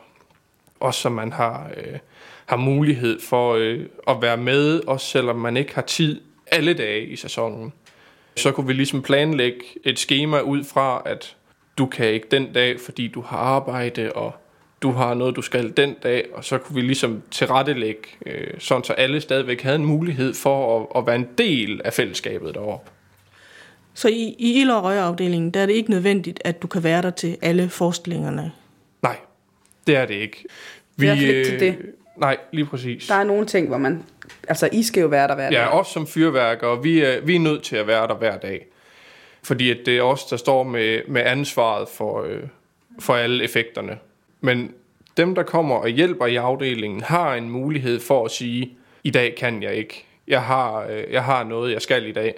også 0.80 1.02
så 1.02 1.10
man 1.10 1.32
har, 1.34 1.70
øh, 1.78 2.00
har 2.46 2.58
mulighed 2.58 3.20
for 3.22 3.54
øh, 3.54 3.80
at 4.08 4.22
være 4.22 4.38
med, 4.38 4.82
også 4.88 5.06
selvom 5.06 5.36
man 5.36 5.58
ikke 5.58 5.76
har 5.76 5.82
tid 5.82 6.22
alle 6.52 6.74
dage 6.74 7.06
i 7.06 7.16
sæsonen. 7.16 7.74
Så 8.36 8.52
kunne 8.52 8.68
vi 8.68 8.74
ligesom 8.74 9.02
planlægge 9.02 9.60
et 9.84 10.00
schema 10.00 10.40
ud 10.40 10.64
fra, 10.64 11.02
at 11.06 11.37
du 11.78 11.86
kan 11.86 12.08
ikke 12.08 12.28
den 12.32 12.54
dag, 12.54 12.80
fordi 12.80 13.08
du 13.08 13.22
har 13.22 13.38
arbejde, 13.38 14.12
og 14.14 14.32
du 14.82 14.92
har 14.92 15.14
noget, 15.14 15.36
du 15.36 15.42
skal 15.42 15.78
den 15.78 15.96
dag, 16.04 16.26
og 16.34 16.44
så 16.44 16.58
kunne 16.58 16.76
vi 16.76 16.82
ligesom 16.82 17.22
tilrettelægge, 17.32 18.02
øh, 18.26 18.48
sådan 18.60 18.84
så 18.84 18.94
alle 18.94 19.22
stadigvæk 19.22 19.62
havde 19.62 19.76
en 19.76 19.86
mulighed 19.86 20.34
for 20.34 20.80
at, 20.80 20.88
at 20.96 21.08
være 21.08 21.16
en 21.16 21.28
del 21.38 21.82
af 21.86 21.94
fællesskabet 21.94 22.54
deroppe. 22.56 22.92
Så 23.94 24.08
i, 24.08 24.36
i 24.40 24.62
Ild- 24.62 24.72
og 24.72 24.84
Røgeafdelingen, 24.84 25.52
der 25.52 25.60
er 25.60 25.66
det 25.66 25.74
ikke 25.74 25.90
nødvendigt, 25.90 26.40
at 26.46 26.62
du 26.62 26.68
kan 26.68 26.84
være 26.84 27.02
der 27.02 27.10
til 27.10 27.38
alle 27.42 27.70
forestillingerne? 27.70 28.52
Nej, 29.02 29.16
det 29.88 29.96
er 29.96 30.06
det 30.06 30.14
ikke. 30.14 30.46
Vi, 30.96 31.06
det 31.06 31.12
er 31.12 31.28
ikke 31.28 31.50
til 31.50 31.60
det. 31.60 31.76
Øh, 31.80 31.86
nej, 32.18 32.38
lige 32.52 32.66
præcis. 32.66 33.08
Der 33.08 33.16
er 33.16 33.24
nogle 33.24 33.46
ting, 33.46 33.68
hvor 33.68 33.78
man... 33.78 34.04
Altså, 34.48 34.70
I 34.72 34.84
skal 34.84 35.02
jo 35.02 35.08
være 35.08 35.28
der 35.28 35.36
hver 35.36 35.50
dag. 35.50 35.58
Ja, 35.58 35.66
også 35.66 35.92
som 35.92 36.08
fyrværkere. 36.08 36.84
Vi 36.84 37.00
er, 37.00 37.22
vi 37.22 37.36
er 37.36 37.40
nødt 37.40 37.64
til 37.64 37.76
at 37.76 37.88
være 37.88 38.08
der 38.08 38.16
hver 38.16 38.38
dag. 38.38 38.66
Fordi 39.48 39.72
at 39.72 39.78
det 39.86 39.98
er 39.98 40.02
os, 40.02 40.26
der 40.26 40.38
står 40.38 40.64
med, 40.64 41.02
med 41.08 41.22
ansvaret 41.26 41.90
for, 41.90 42.24
øh, 42.24 42.44
for 43.00 43.16
alle 43.16 43.44
effekterne. 43.44 43.98
Men 44.42 44.72
dem, 45.18 45.36
der 45.36 45.44
kommer 45.44 45.76
og 45.76 45.90
hjælper 45.90 46.26
i 46.26 46.36
afdelingen, 46.36 47.02
har 47.02 47.36
en 47.36 47.50
mulighed 47.50 48.00
for 48.00 48.26
at 48.26 48.32
sige, 48.32 48.78
i 49.04 49.10
dag 49.10 49.36
kan 49.36 49.64
jeg 49.64 49.76
ikke. 49.76 50.06
Jeg 50.28 50.42
har, 50.42 50.88
øh, 50.90 51.04
jeg 51.12 51.24
har 51.24 51.44
noget, 51.44 51.74
jeg 51.74 51.82
skal 51.82 52.08
i 52.08 52.12
dag. 52.12 52.36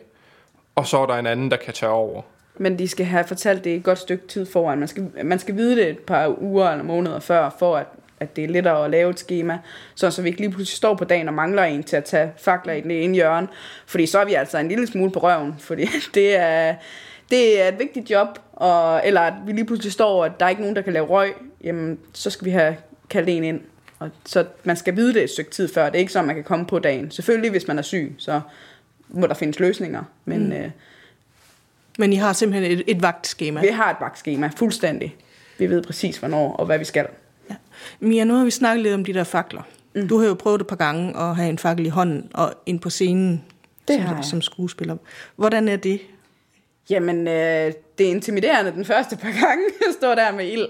Og 0.76 0.88
så 0.88 0.98
er 0.98 1.06
der 1.06 1.16
en 1.16 1.26
anden, 1.26 1.52
der 1.52 1.58
kan 1.58 1.74
tage 1.74 1.92
over. 1.92 2.22
Men 2.58 2.80
de 2.80 2.88
skal 2.88 3.06
have 3.06 3.24
fortalt 3.24 3.64
det 3.64 3.76
et 3.76 3.84
godt 3.84 4.00
stykke 4.00 4.28
tid 4.28 4.46
foran. 4.46 4.80
Man 4.80 4.88
skal, 4.88 5.12
man 5.24 5.40
skal 5.40 5.56
vide 5.56 5.76
det 5.76 5.90
et 5.90 6.00
par 6.00 6.42
uger 6.42 6.70
eller 6.70 6.84
måneder 6.84 7.20
før, 7.20 7.56
for 7.60 7.78
at 7.78 7.88
at 8.20 8.36
det 8.36 8.44
er 8.44 8.48
lettere 8.48 8.86
at 8.86 8.92
lave 8.92 9.10
et 9.10 9.20
schema, 9.20 9.60
så, 9.96 10.12
så 10.12 10.22
vi 10.22 10.30
ikke 10.30 10.42
lige 10.42 10.52
pludselig 10.52 10.78
står 10.78 10.96
på 10.96 11.04
dagen 11.04 11.28
og 11.28 11.34
mangler 11.34 11.64
en 11.64 11.84
til 11.84 11.96
at 11.96 12.06
tage 12.06 12.32
fakler 12.38 12.74
i 12.74 12.82
den 12.82 12.92
ene 12.92 13.14
hjørne, 13.14 13.48
fordi 13.86 14.06
så 14.06 14.20
er 14.20 14.26
vi 14.26 14.34
altså 14.34 14.58
en 14.58 14.68
lille 14.68 14.88
smule 14.88 15.12
på 15.12 15.20
røven, 15.20 15.56
fordi 15.60 15.90
det 16.14 16.36
er, 16.36 16.76
det 17.32 17.62
er 17.62 17.68
et 17.68 17.80
vigtigt 17.80 18.12
job, 18.12 18.28
og, 18.54 19.02
eller 19.06 19.22
at 19.22 19.34
vi 19.46 19.52
lige 19.52 19.66
pludselig 19.66 19.92
står, 19.92 20.26
at 20.26 20.32
der 20.40 20.46
er 20.46 20.50
ikke 20.50 20.62
nogen, 20.62 20.76
der 20.76 20.82
kan 20.82 20.94
lave 20.94 21.06
røg, 21.06 21.34
jamen, 21.64 22.00
så 22.14 22.30
skal 22.30 22.46
vi 22.46 22.52
have 22.52 22.78
kaldt 23.10 23.30
en 23.30 23.44
ind. 23.44 23.62
Og 24.00 24.10
så 24.26 24.46
man 24.64 24.76
skal 24.76 24.96
vide 24.96 25.14
det 25.14 25.24
et 25.24 25.30
stykke 25.30 25.52
tid 25.52 25.68
før. 25.74 25.86
Det 25.86 25.96
er 25.96 26.00
ikke 26.00 26.12
så, 26.12 26.22
man 26.22 26.36
kan 26.36 26.44
komme 26.44 26.66
på 26.66 26.80
dagen. 26.80 27.12
Selvfølgelig, 27.12 27.52
hvis 27.52 27.68
man 27.68 27.78
er 27.78 27.82
syg, 27.82 28.16
så 28.18 28.42
må 29.10 29.28
der 29.28 29.34
findes 29.34 29.60
løsninger. 29.60 30.04
Men 30.26 30.46
mm. 30.46 30.52
øh, 30.52 30.70
Men 31.98 32.14
I 32.14 32.16
har 32.16 32.34
simpelthen 32.34 32.72
et, 32.72 32.84
et 32.88 33.02
vagtskema. 33.02 33.62
vi 33.62 33.68
har 33.68 33.92
et 33.92 33.98
vagtskema, 34.00 34.50
fuldstændig. 34.56 35.16
Vi 35.58 35.70
ved 35.70 35.84
præcis, 35.84 36.18
hvornår 36.18 36.54
og 36.54 36.66
hvad 36.66 36.80
vi 36.80 36.86
skal. 36.86 37.08
Mia, 38.00 38.24
nu 38.24 38.34
har 38.34 38.46
vi 38.46 38.52
snakket 38.52 38.84
lidt 38.84 38.94
om 38.94 39.06
de 39.06 39.14
der 39.14 39.24
fakler. 39.24 39.62
Mm. 39.96 40.08
Du 40.08 40.18
har 40.20 40.28
jo 40.28 40.34
prøvet 40.34 40.62
et 40.62 40.68
par 40.68 40.76
gange 40.76 41.18
at 41.18 41.36
have 41.36 41.50
en 41.50 41.58
fakkel 41.58 41.86
i 41.86 41.90
hånden 41.90 42.32
og 42.34 42.54
ind 42.66 42.80
på 42.80 42.90
scenen 42.90 43.44
Det 43.88 43.96
som, 43.96 44.06
har 44.06 44.16
jeg. 44.16 44.26
som 44.26 44.42
skuespiller. 44.42 44.98
Hvordan 45.36 45.68
er 45.68 45.76
det? 45.76 46.02
Jamen, 46.90 47.28
øh, 47.28 47.74
det 47.98 48.06
er 48.06 48.12
intimiderende 48.12 48.72
den 48.72 48.86
første 48.86 49.18
par 49.18 49.32
gange 49.32 49.64
at 49.90 49.94
stå 49.98 50.08
der 50.16 50.32
med 50.32 50.48
ild. 50.48 50.68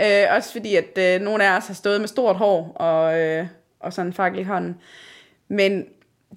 Øh, 0.00 0.36
også 0.36 0.52
fordi, 0.52 0.76
at 0.76 0.98
øh, 0.98 1.20
nogle 1.20 1.44
af 1.44 1.56
os 1.56 1.66
har 1.66 1.74
stået 1.74 2.00
med 2.00 2.08
stort 2.08 2.36
hår 2.36 2.72
og, 2.74 3.20
øh, 3.20 3.46
og 3.80 3.92
sådan 3.92 4.06
en 4.06 4.12
fakkel 4.12 4.40
i 4.40 4.42
hånden. 4.42 4.76
Men 5.48 5.84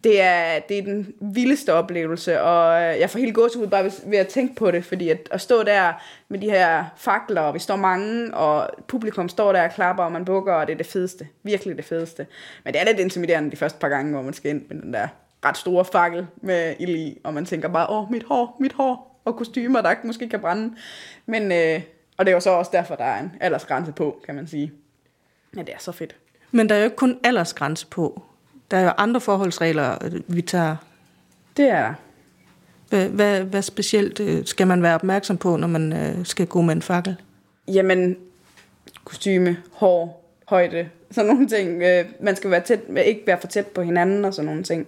det 0.04 0.22
er, 0.22 0.60
det 0.60 0.78
er 0.78 0.82
den 0.82 1.14
vildeste 1.22 1.74
oplevelse, 1.74 2.42
og 2.42 2.82
øh, 2.82 3.00
jeg 3.00 3.10
får 3.10 3.20
helt 3.20 3.34
gåsehud 3.34 3.68
bare 3.68 3.84
ved, 3.84 3.92
ved 4.06 4.18
at 4.18 4.28
tænke 4.28 4.56
på 4.56 4.72
det, 4.72 4.86
fordi 4.86 5.10
at, 5.10 5.30
at 5.32 5.42
stå 5.42 5.64
der 5.64 5.94
med 6.28 6.40
de 6.40 6.50
her 6.50 6.86
fakler, 6.98 7.42
og 7.42 7.54
vi 7.54 7.60
står 7.60 7.76
mange, 7.76 8.34
og 8.34 8.70
publikum 8.88 9.30
står 9.30 9.54
der 9.54 9.64
og 9.64 9.72
klapper, 9.72 10.04
og 10.04 10.12
man 10.12 10.26
bukker, 10.26 10.54
og 10.54 10.68
det 10.68 10.74
er 10.74 10.78
det 10.78 10.86
fedeste. 10.86 11.28
Virkelig 11.44 11.78
det 11.78 11.86
fedeste. 11.86 12.28
Men 12.64 12.74
det 12.74 12.82
er 12.82 12.86
lidt 12.86 13.00
intimiderende 13.00 13.52
de 13.52 13.56
første 13.56 13.80
par 13.80 13.90
gange, 13.90 14.12
hvor 14.12 14.22
man 14.22 14.34
skal 14.34 14.52
ind 14.52 14.62
med 14.70 14.82
den 14.82 14.94
der 14.94 15.08
ret 15.46 15.58
store 15.58 15.86
fakkel 15.86 16.28
med 16.42 16.76
ild 16.80 16.96
i, 16.96 17.22
og 17.24 17.34
man 17.34 17.46
tænker 17.46 17.68
bare, 17.68 17.90
åh, 17.90 18.12
mit 18.12 18.24
hår, 18.24 18.58
mit 18.60 18.74
hår, 18.74 19.22
og 19.26 19.36
kostymer, 19.36 19.82
der 19.82 19.96
måske 20.04 20.30
kan 20.30 20.40
brænde. 20.40 20.76
Men, 21.26 21.52
øh, 21.52 21.82
og 22.18 22.26
det 22.26 22.32
er 22.32 22.36
jo 22.36 22.40
så 22.40 22.50
også 22.50 22.72
derfor, 22.74 22.96
der 22.96 23.04
er 23.04 23.20
en 23.20 23.32
aldersgrænse 23.42 23.92
på, 23.92 24.22
kan 24.26 24.36
man 24.36 24.48
sige. 24.48 24.72
Ja, 25.58 25.62
det 25.62 25.74
er 25.74 25.80
så 25.80 25.92
fedt. 25.92 26.16
Men 26.52 26.70
der 26.70 26.76
er 26.76 26.80
jo 26.80 26.86
ikke 26.86 26.96
kun 26.96 27.20
aldersgrænse 27.24 27.88
på. 27.88 28.24
Der 28.72 28.78
er 28.78 28.84
jo 28.84 28.92
andre 28.98 29.22
forholdsregler, 29.22 29.98
øh, 30.06 30.22
vi 30.28 30.42
tager. 30.42 30.76
Det 31.58 31.70
er 31.70 31.82
der. 31.82 31.94
Hvad, 32.90 33.10
hvad, 33.10 33.44
hvad 33.44 33.62
specielt 33.62 34.20
øh, 34.20 34.46
skal 34.46 34.68
man 34.68 34.84
være 34.84 34.96
opmærksom 34.96 35.38
på, 35.38 35.58
når 35.58 35.68
man 35.68 35.94
øh, 35.94 36.26
skal 36.26 36.48
gå 36.48 36.62
med 36.62 36.76
en 36.76 36.82
fakkel? 36.82 37.16
Jamen, 37.68 38.18
kostyme, 39.06 39.58
hår, 39.72 40.30
højde, 40.48 40.90
sådan 41.12 41.32
nogle 41.36 41.48
ting. 41.48 41.82
Man 42.20 42.36
skal 42.36 42.52
være 42.52 42.62
tæt, 42.62 42.80
ikke 43.06 43.24
være 43.28 43.38
for 43.40 43.48
tæt 43.48 43.68
på 43.68 43.82
hinanden 43.82 44.26
og 44.26 44.34
sådan 44.34 44.46
nogle 44.46 44.64
ting. 44.64 44.88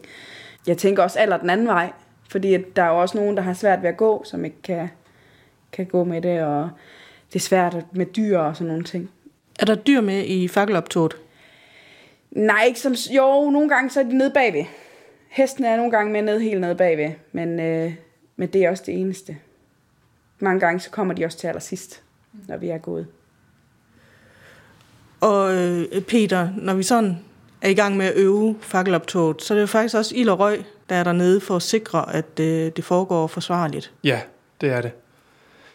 Jeg 0.67 0.77
tænker 0.77 1.03
også 1.03 1.19
alder 1.19 1.37
den 1.37 1.49
anden 1.49 1.67
vej, 1.67 1.91
fordi 2.29 2.57
der 2.75 2.83
er 2.83 2.89
jo 2.89 3.01
også 3.01 3.17
nogen, 3.17 3.37
der 3.37 3.43
har 3.43 3.53
svært 3.53 3.81
ved 3.81 3.89
at 3.89 3.97
gå, 3.97 4.23
som 4.25 4.45
ikke 4.45 4.61
kan, 4.63 4.89
kan 5.71 5.85
gå 5.85 6.03
med 6.03 6.21
det, 6.21 6.41
og 6.41 6.69
det 7.33 7.39
er 7.39 7.43
svært 7.43 7.77
med 7.91 8.05
dyr 8.05 8.37
og 8.37 8.55
sådan 8.55 8.67
nogle 8.67 8.83
ting. 8.83 9.09
Er 9.59 9.65
der 9.65 9.75
dyr 9.75 10.01
med 10.01 10.23
i 10.25 10.47
fakkeloptoget? 10.47 11.15
Nej, 12.35 12.63
ikke 12.67 12.79
som... 12.79 12.93
Jo, 12.93 13.49
nogle 13.49 13.69
gange 13.69 13.89
så 13.89 13.99
er 13.99 14.03
de 14.03 14.17
nede 14.17 14.31
bagved. 14.33 14.65
Hesten 15.29 15.63
er 15.63 15.77
nogle 15.77 15.91
gange 15.91 16.13
med 16.13 16.21
ned 16.21 16.39
helt 16.39 16.61
nede 16.61 16.75
bagved, 16.75 17.11
men, 17.31 17.59
øh, 17.59 17.93
men 18.35 18.49
det 18.49 18.65
er 18.65 18.69
også 18.69 18.83
det 18.85 18.99
eneste. 18.99 19.37
Mange 20.39 20.59
gange 20.59 20.79
så 20.79 20.89
kommer 20.89 21.13
de 21.13 21.25
også 21.25 21.37
til 21.37 21.47
allersidst, 21.47 22.03
når 22.47 22.57
vi 22.57 22.69
er 22.69 22.77
gået. 22.77 23.07
Og 25.21 25.55
øh, 25.55 26.01
Peter, 26.01 26.49
når 26.57 26.73
vi 26.73 26.83
sådan 26.83 27.17
er 27.61 27.69
i 27.69 27.73
gang 27.73 27.97
med 27.97 28.05
at 28.05 28.13
øve 28.15 28.55
fakkeloptoget, 28.61 29.41
så 29.41 29.53
er 29.53 29.55
det 29.55 29.61
jo 29.61 29.67
faktisk 29.67 29.95
også 29.95 30.15
ild 30.15 30.29
og 30.29 30.39
røg, 30.39 30.63
der 30.89 30.95
er 30.95 31.03
dernede 31.03 31.41
for 31.41 31.55
at 31.55 31.61
sikre, 31.61 32.15
at 32.15 32.39
øh, 32.39 32.71
det 32.75 32.83
foregår 32.83 33.27
forsvarligt. 33.27 33.93
Ja, 34.03 34.21
det 34.61 34.69
er 34.69 34.81
det. 34.81 34.91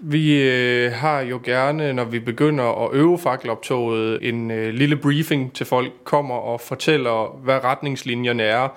Vi 0.03 0.43
øh, 0.43 0.93
har 0.93 1.21
jo 1.21 1.41
gerne, 1.45 1.93
når 1.93 2.05
vi 2.05 2.19
begynder 2.19 2.85
at 2.85 2.95
øve 2.95 3.19
fakkeloptoget, 3.19 4.29
en 4.29 4.51
øh, 4.51 4.75
lille 4.75 4.97
briefing 4.97 5.53
til 5.53 5.67
folk 5.67 5.93
kommer 6.05 6.35
og 6.35 6.61
fortæller, 6.61 7.39
hvad 7.45 7.65
retningslinjerne 7.65 8.43
er, 8.43 8.69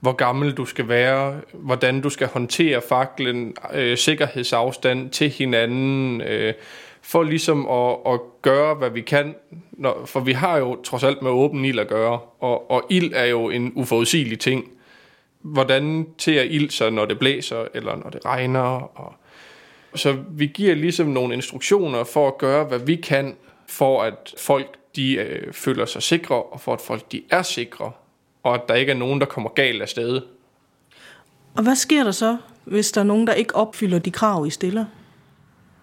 hvor 0.00 0.12
gammel 0.12 0.52
du 0.52 0.64
skal 0.64 0.88
være, 0.88 1.40
hvordan 1.52 2.00
du 2.00 2.10
skal 2.10 2.26
håndtere 2.26 2.82
faklen, 2.88 3.54
øh, 3.74 3.96
sikkerhedsafstand 3.96 5.10
til 5.10 5.30
hinanden, 5.30 6.20
øh, 6.20 6.54
for 7.02 7.22
ligesom 7.22 7.68
at, 7.68 7.96
at 8.12 8.20
gøre, 8.42 8.74
hvad 8.74 8.90
vi 8.90 9.00
kan. 9.00 9.34
Når, 9.72 10.02
for 10.06 10.20
vi 10.20 10.32
har 10.32 10.58
jo 10.58 10.82
trods 10.82 11.04
alt 11.04 11.22
med 11.22 11.30
åben 11.30 11.64
ild 11.64 11.78
at 11.78 11.88
gøre, 11.88 12.18
og, 12.40 12.70
og 12.70 12.84
ild 12.90 13.12
er 13.14 13.24
jo 13.24 13.50
en 13.50 13.72
uforudsigelig 13.74 14.38
ting. 14.38 14.64
Hvordan 15.42 16.06
tager 16.18 16.42
ild 16.42 16.70
så, 16.70 16.90
når 16.90 17.04
det 17.04 17.18
blæser, 17.18 17.64
eller 17.74 17.96
når 17.96 18.10
det 18.10 18.24
regner, 18.24 18.98
og 18.98 19.14
så 19.96 20.16
vi 20.30 20.46
giver 20.46 20.74
ligesom 20.74 21.06
nogle 21.06 21.34
instruktioner 21.34 22.04
for 22.04 22.28
at 22.28 22.38
gøre, 22.38 22.64
hvad 22.64 22.78
vi 22.78 22.96
kan, 22.96 23.36
for 23.68 24.02
at 24.02 24.34
folk 24.38 24.76
de 24.96 25.14
øh, 25.14 25.52
føler 25.52 25.84
sig 25.84 26.02
sikre, 26.02 26.42
og 26.42 26.60
for 26.60 26.72
at 26.72 26.80
folk 26.80 27.12
de 27.12 27.22
er 27.30 27.42
sikre, 27.42 27.92
og 28.42 28.54
at 28.54 28.60
der 28.68 28.74
ikke 28.74 28.92
er 28.92 28.96
nogen, 28.96 29.20
der 29.20 29.26
kommer 29.26 29.50
galt 29.50 29.82
af 29.82 29.88
sted. 29.88 30.20
Og 31.56 31.62
hvad 31.62 31.76
sker 31.76 32.04
der 32.04 32.10
så, 32.10 32.36
hvis 32.64 32.92
der 32.92 33.00
er 33.00 33.04
nogen, 33.04 33.26
der 33.26 33.32
ikke 33.32 33.56
opfylder 33.56 33.98
de 33.98 34.10
krav, 34.10 34.46
I 34.46 34.50
stiller? 34.50 34.84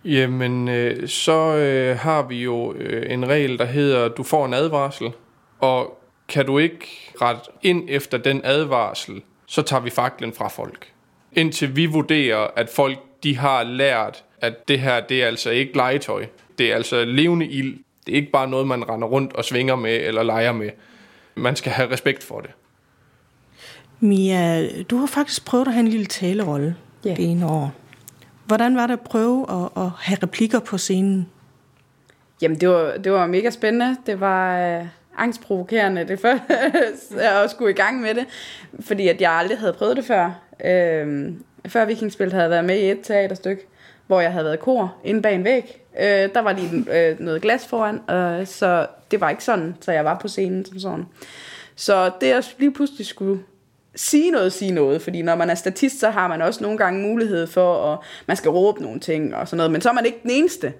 Jamen, 0.05 0.67
øh, 0.67 1.07
så 1.07 1.55
øh, 1.55 1.97
har 1.97 2.21
vi 2.21 2.43
jo 2.43 2.73
øh, 2.73 3.13
en 3.13 3.29
regel, 3.29 3.57
der 3.57 3.65
hedder, 3.65 4.07
du 4.07 4.23
får 4.23 4.45
en 4.45 4.53
advarsel, 4.53 5.11
og 5.59 5.99
kan 6.27 6.45
du 6.45 6.57
ikke 6.57 6.87
rette 7.21 7.41
ind 7.61 7.83
efter 7.89 8.17
den 8.17 8.41
advarsel, 8.43 9.21
så 9.45 9.61
tager 9.61 9.81
vi 9.81 9.89
faklen 9.89 10.33
fra 10.33 10.47
folk. 10.47 10.91
Indtil 11.31 11.75
vi 11.75 11.85
vurderer, 11.85 12.47
at 12.55 12.69
folk 12.69 12.99
de 13.23 13.37
har 13.37 13.63
lært, 13.63 14.23
at 14.41 14.67
det 14.67 14.79
her, 14.79 14.99
det 14.99 15.23
er 15.23 15.27
altså 15.27 15.49
ikke 15.49 15.75
legetøj. 15.75 16.25
Det 16.57 16.71
er 16.71 16.75
altså 16.75 17.05
levende 17.05 17.47
ild. 17.47 17.77
Det 18.05 18.11
er 18.11 18.15
ikke 18.15 18.31
bare 18.31 18.47
noget, 18.47 18.67
man 18.67 18.89
render 18.89 19.07
rundt 19.07 19.33
og 19.33 19.45
svinger 19.45 19.75
med 19.75 19.95
eller 19.95 20.23
leger 20.23 20.51
med. 20.51 20.69
Man 21.35 21.55
skal 21.55 21.71
have 21.71 21.91
respekt 21.91 22.23
for 22.23 22.39
det. 22.39 22.49
Mia, 23.99 24.67
du 24.83 24.97
har 24.97 25.07
faktisk 25.07 25.45
prøvet 25.45 25.67
at 25.67 25.73
have 25.73 25.79
en 25.85 25.87
lille 25.87 26.05
talerolle 26.05 26.75
Ja. 27.05 27.09
det 27.09 27.31
ene 27.31 27.45
år. 27.49 27.73
Hvordan 28.45 28.75
var 28.75 28.87
det 28.87 28.93
at 28.93 29.01
prøve 29.01 29.45
at, 29.51 29.83
at 29.83 29.89
have 29.99 30.17
replikker 30.23 30.59
på 30.59 30.77
scenen? 30.77 31.29
Jamen, 32.41 32.59
det 32.61 32.69
var, 32.69 32.97
det 32.97 33.11
var 33.11 33.27
mega 33.27 33.49
spændende. 33.49 33.97
Det 34.05 34.19
var 34.19 34.59
øh, 34.79 34.85
angstprovokerende, 35.17 36.07
det 36.07 36.19
før, 36.19 36.37
at 37.43 37.51
skulle 37.51 37.71
i 37.71 37.75
gang 37.75 38.01
med 38.01 38.15
det. 38.15 38.25
Fordi 38.79 39.07
at 39.07 39.21
jeg 39.21 39.31
aldrig 39.31 39.57
havde 39.57 39.73
prøvet 39.73 39.97
det 39.97 40.05
før. 40.05 40.31
Øh, 40.65 41.31
før 41.67 41.85
Vikingspil 41.85 42.33
havde 42.33 42.49
været 42.49 42.65
med 42.65 42.79
i 42.79 42.91
et 42.91 42.99
teaterstykke, 43.03 43.67
hvor 44.07 44.21
jeg 44.21 44.31
havde 44.31 44.45
været 44.45 44.59
kor 44.59 44.95
inde 45.03 45.21
bag 45.21 45.35
en 45.35 45.43
væg. 45.43 45.81
Øh, 45.99 46.33
der 46.33 46.39
var 46.39 46.53
lige 46.53 46.85
øh, 46.91 47.19
noget 47.19 47.41
glas 47.41 47.65
foran, 47.65 47.95
øh, 48.15 48.47
så 48.47 48.87
det 49.11 49.21
var 49.21 49.29
ikke 49.29 49.43
sådan, 49.43 49.75
så 49.81 49.91
jeg 49.91 50.05
var 50.05 50.19
på 50.19 50.27
scenen 50.27 50.65
som 50.65 50.79
sådan. 50.79 51.05
Så 51.75 52.11
det 52.21 52.31
at 52.31 52.55
lige 52.59 52.73
pludselig 52.73 53.05
skulle 53.05 53.43
sige 53.95 54.31
noget, 54.31 54.53
sige 54.53 54.71
noget, 54.71 55.01
fordi 55.01 55.21
når 55.21 55.35
man 55.35 55.49
er 55.49 55.55
statist, 55.55 55.99
så 55.99 56.09
har 56.09 56.27
man 56.27 56.41
også 56.41 56.63
nogle 56.63 56.77
gange 56.77 57.01
mulighed 57.01 57.47
for, 57.47 57.93
at 57.93 57.99
man 58.25 58.37
skal 58.37 58.51
råbe 58.51 58.81
nogle 58.81 58.99
ting 58.99 59.35
og 59.35 59.47
sådan 59.47 59.57
noget, 59.57 59.71
men 59.71 59.81
så 59.81 59.89
er 59.89 59.93
man 59.93 60.05
ikke 60.05 60.19
den 60.23 60.31
eneste. 60.31 60.73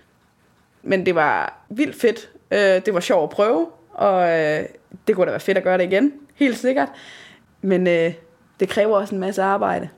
Men 0.83 1.05
det 1.05 1.15
var 1.15 1.63
vildt 1.69 1.95
fedt. 1.95 2.29
Øh, 2.51 2.85
det 2.85 2.93
var 2.93 2.99
sjovt 2.99 3.23
at 3.23 3.29
prøve, 3.29 3.67
og 3.93 4.29
øh, 4.29 4.65
det 5.07 5.15
kunne 5.15 5.25
da 5.25 5.31
være 5.31 5.39
fedt 5.39 5.57
at 5.57 5.63
gøre 5.63 5.77
det 5.77 5.83
igen, 5.83 6.13
helt 6.35 6.57
sikkert. 6.57 6.89
Men 7.61 7.87
øh, 7.87 8.13
det 8.59 8.69
kræver 8.69 8.97
også 8.97 9.15
en 9.15 9.21
masse 9.21 9.43
arbejde, 9.43 9.89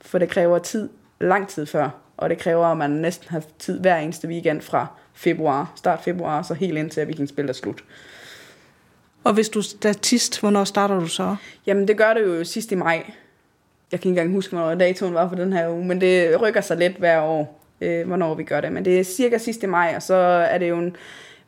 for 0.00 0.18
det 0.18 0.28
kræver 0.28 0.58
tid, 0.58 0.88
lang 1.20 1.48
tid 1.48 1.66
før, 1.66 1.90
og 2.16 2.30
det 2.30 2.38
kræver, 2.38 2.66
at 2.66 2.76
man 2.76 2.90
næsten 2.90 3.28
har 3.28 3.42
tid 3.58 3.80
hver 3.80 3.96
eneste 3.96 4.28
weekend 4.28 4.60
fra 4.60 4.86
februar, 5.14 5.72
start 5.76 6.00
februar, 6.04 6.42
så 6.42 6.54
helt 6.54 6.78
indtil 6.78 7.00
at 7.00 7.08
Vikingspil 7.08 7.48
er 7.48 7.52
slut. 7.52 7.84
Og 9.24 9.34
hvis 9.34 9.48
du 9.48 9.58
er 9.58 9.62
statist, 9.62 10.40
hvornår 10.40 10.64
starter 10.64 11.00
du 11.00 11.06
så? 11.06 11.36
Jamen, 11.66 11.88
det 11.88 11.96
gør 11.96 12.14
det 12.14 12.22
jo 12.22 12.44
sidst 12.44 12.72
i 12.72 12.74
maj. 12.74 13.12
Jeg 13.92 14.00
kan 14.00 14.10
ikke 14.10 14.20
engang 14.20 14.32
huske, 14.32 14.56
hvornår 14.56 14.74
datoen 14.74 15.14
var 15.14 15.28
for 15.28 15.36
den 15.36 15.52
her 15.52 15.70
uge, 15.70 15.84
men 15.84 16.00
det 16.00 16.40
rykker 16.42 16.60
sig 16.60 16.76
lidt 16.76 16.96
hver 16.96 17.20
år, 17.20 17.64
øh, 17.80 18.06
hvornår 18.06 18.34
vi 18.34 18.44
gør 18.44 18.60
det. 18.60 18.72
Men 18.72 18.84
det 18.84 19.00
er 19.00 19.04
cirka 19.04 19.38
sidst 19.38 19.62
i 19.62 19.66
maj, 19.66 19.92
og 19.96 20.02
så 20.02 20.14
er 20.14 20.58
det 20.58 20.68
jo 20.68 20.78
en, 20.78 20.96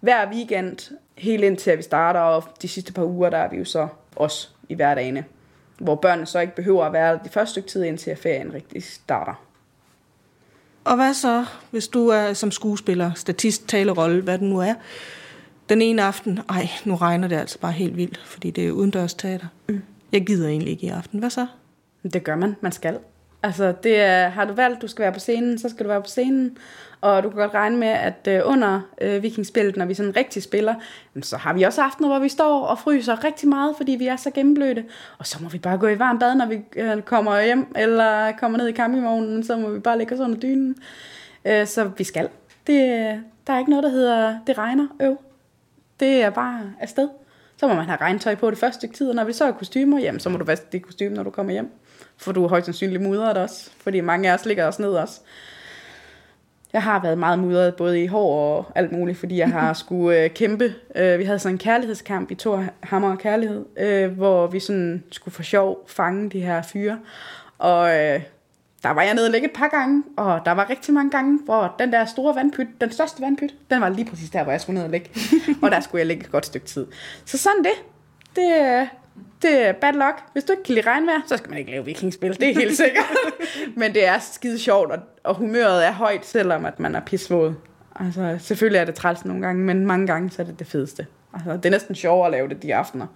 hver 0.00 0.30
weekend, 0.30 0.92
helt 1.18 1.44
indtil 1.44 1.70
at 1.70 1.78
vi 1.78 1.82
starter, 1.82 2.20
og 2.20 2.44
de 2.62 2.68
sidste 2.68 2.92
par 2.92 3.04
uger, 3.04 3.30
der 3.30 3.38
er 3.38 3.50
vi 3.50 3.56
jo 3.56 3.64
så 3.64 3.88
også 4.16 4.48
i 4.68 4.74
hverdagene. 4.74 5.24
Hvor 5.78 5.94
børnene 5.94 6.26
så 6.26 6.38
ikke 6.38 6.54
behøver 6.54 6.84
at 6.84 6.92
være 6.92 7.12
der 7.12 7.22
de 7.22 7.28
første 7.28 7.50
stykke 7.50 7.68
tid, 7.68 7.84
indtil 7.84 8.16
ferien 8.16 8.54
rigtig 8.54 8.82
starter. 8.82 9.34
Og 10.84 10.96
hvad 10.96 11.14
så, 11.14 11.44
hvis 11.70 11.88
du 11.88 12.08
er 12.08 12.32
som 12.32 12.50
skuespiller, 12.50 13.12
statist, 13.14 13.68
talerolle, 13.68 14.22
hvad 14.22 14.38
det 14.38 14.48
nu 14.48 14.58
er, 14.58 14.74
den 15.68 15.82
ene 15.82 16.02
aften, 16.02 16.40
ej, 16.48 16.68
nu 16.84 16.96
regner 16.96 17.28
det 17.28 17.36
altså 17.36 17.58
bare 17.58 17.72
helt 17.72 17.96
vildt, 17.96 18.20
fordi 18.24 18.50
det 18.50 18.68
er 18.68 18.72
udendørs 18.72 19.14
teater. 19.14 19.46
Mm. 19.68 19.82
Jeg 20.12 20.26
gider 20.26 20.48
egentlig 20.48 20.70
ikke 20.70 20.86
i 20.86 20.88
aften. 20.88 21.18
Hvad 21.18 21.30
så? 21.30 21.46
Det 22.12 22.24
gør 22.24 22.36
man. 22.36 22.56
Man 22.60 22.72
skal. 22.72 22.98
Altså, 23.42 23.74
det 23.82 24.00
er, 24.00 24.28
har 24.28 24.44
du 24.44 24.52
valgt, 24.52 24.82
du 24.82 24.86
skal 24.86 25.02
være 25.02 25.12
på 25.12 25.18
scenen, 25.18 25.58
så 25.58 25.68
skal 25.68 25.84
du 25.84 25.88
være 25.88 26.02
på 26.02 26.08
scenen. 26.08 26.58
Og 27.00 27.22
du 27.22 27.28
kan 27.28 27.38
godt 27.38 27.54
regne 27.54 27.76
med, 27.76 27.88
at 27.88 28.28
øh, 28.28 28.40
under 28.44 28.80
øh, 29.00 29.22
vikingspillet, 29.22 29.76
når 29.76 29.86
vi 29.86 29.94
sådan 29.94 30.16
rigtig 30.16 30.42
spiller, 30.42 30.74
jamen, 31.14 31.22
så 31.22 31.36
har 31.36 31.52
vi 31.52 31.62
også 31.62 31.82
aftener, 31.82 32.08
hvor 32.08 32.18
vi 32.18 32.28
står 32.28 32.60
og 32.64 32.78
fryser 32.78 33.24
rigtig 33.24 33.48
meget, 33.48 33.76
fordi 33.76 33.92
vi 33.92 34.06
er 34.06 34.16
så 34.16 34.30
gennemblødte. 34.30 34.84
Og 35.18 35.26
så 35.26 35.38
må 35.42 35.48
vi 35.48 35.58
bare 35.58 35.78
gå 35.78 35.88
i 35.88 35.98
varm 35.98 36.18
bad, 36.18 36.34
når 36.34 36.46
vi 36.46 36.60
øh, 36.76 37.02
kommer 37.02 37.42
hjem, 37.42 37.66
eller 37.76 38.32
kommer 38.32 38.58
ned 38.58 38.68
i 38.68 38.72
campingvognen, 38.72 39.44
så 39.44 39.56
må 39.56 39.70
vi 39.70 39.78
bare 39.78 39.98
lægge 39.98 40.14
os 40.14 40.20
under 40.20 40.38
dynen. 40.38 40.76
Øh, 41.44 41.66
så 41.66 41.84
vi 41.84 42.04
skal. 42.04 42.28
Det, 42.66 42.78
der 43.46 43.52
er 43.52 43.58
ikke 43.58 43.70
noget, 43.70 43.82
der 43.82 43.90
hedder, 43.90 44.38
det 44.46 44.58
regner, 44.58 44.88
øv. 45.00 45.18
Det 46.00 46.22
er 46.22 46.30
bare 46.30 46.60
afsted. 46.80 47.08
Så 47.56 47.68
må 47.68 47.74
man 47.74 47.84
have 47.84 48.00
regntøj 48.00 48.34
på 48.34 48.50
det 48.50 48.58
første 48.58 48.78
stykke 48.78 48.94
tid, 48.94 49.08
og 49.08 49.14
når 49.14 49.24
vi 49.24 49.32
så 49.32 49.44
har 49.44 49.52
kostymer, 49.52 49.98
jamen, 49.98 50.20
så 50.20 50.28
må 50.28 50.38
du 50.38 50.44
vaske 50.44 50.66
det 50.72 50.82
kostyme, 50.82 51.14
når 51.14 51.22
du 51.22 51.30
kommer 51.30 51.52
hjem. 51.52 51.70
For 52.16 52.32
du 52.32 52.44
er 52.44 52.48
højst 52.48 52.64
sandsynligt 52.64 53.02
mudret 53.02 53.36
også, 53.36 53.70
fordi 53.80 54.00
mange 54.00 54.30
af 54.30 54.34
os 54.34 54.46
ligger 54.46 54.66
os 54.66 54.78
ned 54.78 54.90
også. 54.90 55.20
Jeg 56.72 56.82
har 56.82 57.02
været 57.02 57.18
meget 57.18 57.38
mudret, 57.38 57.74
både 57.74 58.02
i 58.02 58.06
hår 58.06 58.56
og 58.56 58.72
alt 58.74 58.92
muligt, 58.92 59.18
fordi 59.18 59.38
jeg 59.38 59.48
har 59.48 59.72
skulle 59.82 60.24
øh, 60.24 60.30
kæmpe. 60.30 60.74
Øh, 60.94 61.18
vi 61.18 61.24
havde 61.24 61.38
sådan 61.38 61.54
en 61.54 61.58
kærlighedskamp 61.58 62.30
i 62.30 62.34
Thor 62.34 62.64
Hammer 62.82 63.10
og 63.10 63.18
Kærlighed, 63.18 63.64
øh, 63.76 64.12
hvor 64.12 64.46
vi 64.46 64.60
sådan 64.60 65.04
skulle 65.10 65.34
for 65.34 65.42
sjov 65.42 65.84
fange 65.86 66.30
de 66.30 66.40
her 66.40 66.62
fyre. 66.62 66.98
Og 67.58 67.88
øh, 67.88 68.22
der 68.82 68.90
var 68.90 69.02
jeg 69.02 69.14
nede 69.14 69.26
og 69.26 69.30
lægge 69.30 69.46
et 69.46 69.54
par 69.54 69.68
gange, 69.68 70.02
og 70.16 70.40
der 70.44 70.52
var 70.52 70.70
rigtig 70.70 70.94
mange 70.94 71.10
gange, 71.10 71.38
hvor 71.44 71.74
den 71.78 71.92
der 71.92 72.04
store 72.04 72.34
vandpyt, 72.34 72.66
den 72.80 72.92
største 72.92 73.22
vandpyt, 73.22 73.54
den 73.70 73.80
var 73.80 73.88
lige 73.88 74.10
præcis 74.10 74.30
der, 74.30 74.42
hvor 74.42 74.52
jeg 74.52 74.60
skulle 74.60 74.74
ned 74.74 74.84
og 74.84 74.90
lægge. 74.90 75.10
og 75.62 75.70
der 75.70 75.80
skulle 75.80 75.98
jeg 75.98 76.06
lægge 76.06 76.24
et 76.24 76.30
godt 76.30 76.46
stykke 76.46 76.66
tid. 76.66 76.86
Så 77.24 77.38
sådan 77.38 77.64
det. 77.64 77.72
Det, 78.36 78.88
det 79.42 79.66
er 79.66 79.72
bad 79.72 79.92
luck. 79.92 80.22
Hvis 80.32 80.44
du 80.44 80.52
ikke 80.52 80.62
kan 80.62 80.74
lide 80.74 80.86
regnvejr, 80.86 81.20
så 81.26 81.36
skal 81.36 81.50
man 81.50 81.58
ikke 81.58 81.70
lave 81.70 81.84
vikingspil. 81.84 82.40
Det 82.40 82.48
er 82.48 82.54
helt 82.54 82.76
sikkert. 82.76 83.04
Men 83.76 83.94
det 83.94 84.06
er 84.06 84.18
skide 84.18 84.58
sjovt, 84.58 84.90
og, 84.90 84.98
og 85.24 85.34
humøret 85.34 85.86
er 85.86 85.92
højt, 85.92 86.26
selvom 86.26 86.64
at 86.64 86.80
man 86.80 86.94
er 86.94 87.00
pisvåd. 87.00 87.54
Altså, 87.96 88.36
selvfølgelig 88.40 88.78
er 88.78 88.84
det 88.84 88.94
træls 88.94 89.24
nogle 89.24 89.42
gange, 89.42 89.64
men 89.64 89.86
mange 89.86 90.06
gange 90.06 90.30
så 90.30 90.42
er 90.42 90.46
det 90.46 90.58
det 90.58 90.66
fedeste. 90.66 91.06
Altså, 91.34 91.52
det 91.52 91.66
er 91.66 91.70
næsten 91.70 91.94
sjovere 91.94 92.26
at 92.26 92.32
lave 92.32 92.48
det 92.48 92.62
de 92.62 92.74
aftener, 92.74 93.06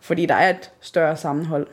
fordi 0.00 0.26
der 0.26 0.34
er 0.34 0.50
et 0.50 0.70
større 0.80 1.16
sammenhold. 1.16 1.66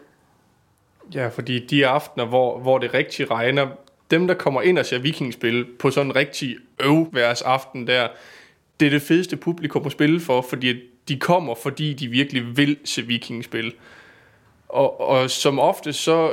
Ja, 1.13 1.27
fordi 1.27 1.65
de 1.65 1.87
aftener, 1.87 2.25
hvor, 2.25 2.59
hvor 2.59 2.77
det 2.77 2.93
rigtig 2.93 3.31
regner, 3.31 3.67
dem, 4.11 4.27
der 4.27 4.33
kommer 4.33 4.61
ind 4.61 4.79
og 4.79 4.85
ser 4.85 4.99
vikingspil 4.99 5.65
på 5.79 5.91
sådan 5.91 6.11
en 6.11 6.15
rigtig 6.15 6.57
øvværs 6.83 7.41
aften 7.41 7.87
der, 7.87 8.07
det 8.79 8.85
er 8.85 8.89
det 8.89 9.01
fedeste 9.01 9.37
publikum 9.37 9.85
at 9.85 9.91
spille 9.91 10.19
for, 10.19 10.41
fordi 10.41 10.75
de 11.11 11.19
kommer, 11.19 11.55
fordi 11.55 11.93
de 11.93 12.07
virkelig 12.07 12.57
vil 12.57 12.77
se 12.83 13.01
vikingspil. 13.01 13.73
Og, 14.69 15.01
og 15.01 15.29
som 15.29 15.59
ofte 15.59 15.93
så, 15.93 16.31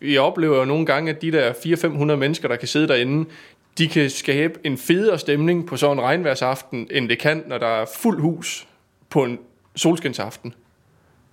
vi 0.00 0.18
oplever 0.18 0.58
jo 0.58 0.64
nogle 0.64 0.86
gange, 0.86 1.10
at 1.10 1.22
de 1.22 1.32
der 1.32 1.52
400-500 1.52 1.86
mennesker, 2.16 2.48
der 2.48 2.56
kan 2.56 2.68
sidde 2.68 2.88
derinde, 2.88 3.30
de 3.78 3.88
kan 3.88 4.10
skabe 4.10 4.58
en 4.64 4.78
federe 4.78 5.18
stemning 5.18 5.66
på 5.66 5.76
sådan 5.76 5.98
en 5.98 6.02
regnværsaften, 6.02 6.88
end 6.90 7.08
det 7.08 7.18
kan, 7.18 7.44
når 7.46 7.58
der 7.58 7.66
er 7.66 7.86
fuld 7.96 8.20
hus 8.20 8.66
på 9.10 9.24
en 9.24 9.38
solskinsaften. 9.76 10.54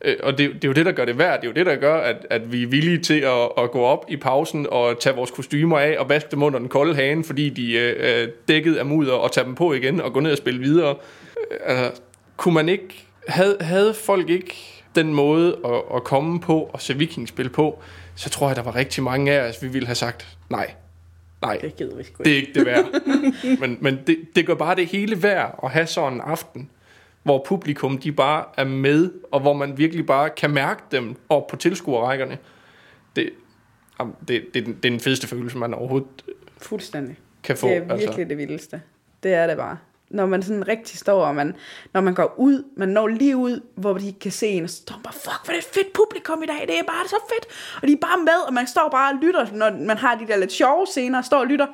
Øh, 0.01 0.15
og 0.23 0.37
det, 0.37 0.53
det 0.53 0.63
er 0.63 0.67
jo 0.67 0.73
det, 0.73 0.85
der 0.85 0.91
gør 0.91 1.05
det 1.05 1.17
værd. 1.17 1.41
Det 1.41 1.47
er 1.47 1.51
jo 1.51 1.55
det, 1.55 1.65
der 1.65 1.75
gør, 1.75 1.97
at, 1.97 2.27
at 2.29 2.51
vi 2.51 2.63
er 2.63 2.67
villige 2.67 2.99
til 2.99 3.19
at, 3.19 3.49
at 3.57 3.71
gå 3.71 3.81
op 3.81 4.05
i 4.09 4.17
pausen 4.17 4.67
og 4.71 4.99
tage 4.99 5.15
vores 5.15 5.31
kostymer 5.31 5.79
af 5.79 5.95
og 5.99 6.09
vaske 6.09 6.31
dem 6.31 6.43
under 6.43 6.59
den 6.59 6.69
kolde 6.69 6.95
hane, 6.95 7.23
fordi 7.23 7.49
de 7.49 7.73
øh, 7.73 7.95
er 7.99 8.27
dækket 8.47 8.75
af 8.75 8.85
mudder, 8.85 9.13
og 9.13 9.31
tage 9.31 9.45
dem 9.45 9.55
på 9.55 9.73
igen 9.73 10.01
og 10.01 10.13
gå 10.13 10.19
ned 10.19 10.31
og 10.31 10.37
spille 10.37 10.59
videre. 10.59 10.95
Øh, 11.51 11.57
altså, 11.65 12.01
kunne 12.37 12.53
man 12.53 12.69
ikke... 12.69 13.03
Havde, 13.27 13.57
havde 13.61 13.93
folk 13.93 14.29
ikke 14.29 14.83
den 14.95 15.13
måde 15.13 15.57
at, 15.65 15.95
at 15.95 16.03
komme 16.03 16.39
på 16.39 16.69
og 16.73 16.81
se 16.81 16.97
vikingspil 16.97 17.49
på, 17.49 17.79
så 18.15 18.29
tror 18.29 18.47
jeg, 18.47 18.55
der 18.55 18.61
var 18.61 18.75
rigtig 18.75 19.03
mange 19.03 19.31
af 19.31 19.49
os, 19.49 19.63
vi 19.63 19.67
ville 19.67 19.85
have 19.85 19.95
sagt, 19.95 20.37
nej, 20.49 20.73
nej, 21.41 21.57
Det 21.61 21.75
gider 21.75 21.95
vi 21.95 22.03
sgu 22.03 22.23
det 22.23 22.31
er 22.31 22.35
ikke. 22.35 22.47
ikke 22.47 22.59
det 22.59 22.65
værd. 22.65 22.85
men 23.61 23.77
men 23.81 23.99
det, 24.07 24.17
det 24.35 24.45
gør 24.47 24.53
bare 24.53 24.75
det 24.75 24.87
hele 24.87 25.23
værd 25.23 25.59
at 25.63 25.71
have 25.71 25.87
sådan 25.87 26.13
en 26.13 26.21
aften, 26.21 26.69
hvor 27.23 27.43
publikum 27.47 27.97
de 27.97 28.11
bare 28.11 28.45
er 28.57 28.63
med, 28.63 29.11
og 29.31 29.39
hvor 29.39 29.53
man 29.53 29.77
virkelig 29.77 30.05
bare 30.05 30.29
kan 30.29 30.49
mærke 30.51 30.81
dem 30.91 31.15
op 31.29 31.47
på 31.47 31.55
tilskuerrækkerne. 31.55 32.37
Det, 33.15 33.29
det, 34.27 34.45
det, 34.53 34.53
det 34.53 34.65
er 34.67 34.71
den 34.89 34.99
fedeste 34.99 35.27
følelse, 35.27 35.57
man 35.57 35.73
overhovedet 35.73 36.07
Fuldstændig. 36.57 37.17
kan 37.43 37.57
få. 37.57 37.67
Det 37.67 37.75
er 37.75 37.79
virkelig 37.79 38.07
altså. 38.07 38.23
det 38.23 38.37
vildeste. 38.37 38.81
Det 39.23 39.33
er 39.33 39.47
det 39.47 39.57
bare. 39.57 39.77
Når 40.09 40.25
man 40.25 40.43
sådan 40.43 40.67
rigtig 40.67 40.99
står, 40.99 41.25
og 41.25 41.35
man, 41.35 41.55
når 41.93 42.01
man 42.01 42.13
går 42.13 42.33
ud, 42.37 42.63
man 42.75 42.89
når 42.89 43.07
lige 43.07 43.37
ud, 43.37 43.61
hvor 43.75 43.93
de 43.93 44.13
kan 44.13 44.31
se 44.31 44.47
en, 44.47 44.63
og 44.63 44.69
så 44.69 44.75
står 44.75 44.95
man 44.95 45.03
bare, 45.03 45.13
fuck, 45.13 45.45
hvor 45.45 45.53
er 45.53 45.59
det 45.59 45.67
et 45.67 45.73
fedt 45.73 45.93
publikum 45.93 46.43
i 46.43 46.45
dag, 46.45 46.67
det 46.67 46.79
er 46.79 46.83
bare 46.83 47.07
så 47.07 47.15
fedt. 47.29 47.45
Og 47.81 47.87
de 47.87 47.93
er 47.93 47.97
bare 47.97 48.17
med, 48.17 48.47
og 48.47 48.53
man 48.53 48.67
står 48.67 48.89
bare 48.91 49.13
og 49.13 49.19
lytter, 49.21 49.47
når 49.53 49.71
man 49.71 49.97
har 49.97 50.15
de 50.15 50.27
der 50.27 50.37
lidt 50.37 50.51
sjove 50.51 50.85
scener, 50.85 51.17
og 51.17 51.25
står 51.25 51.39
og 51.39 51.47
lytter. 51.47 51.67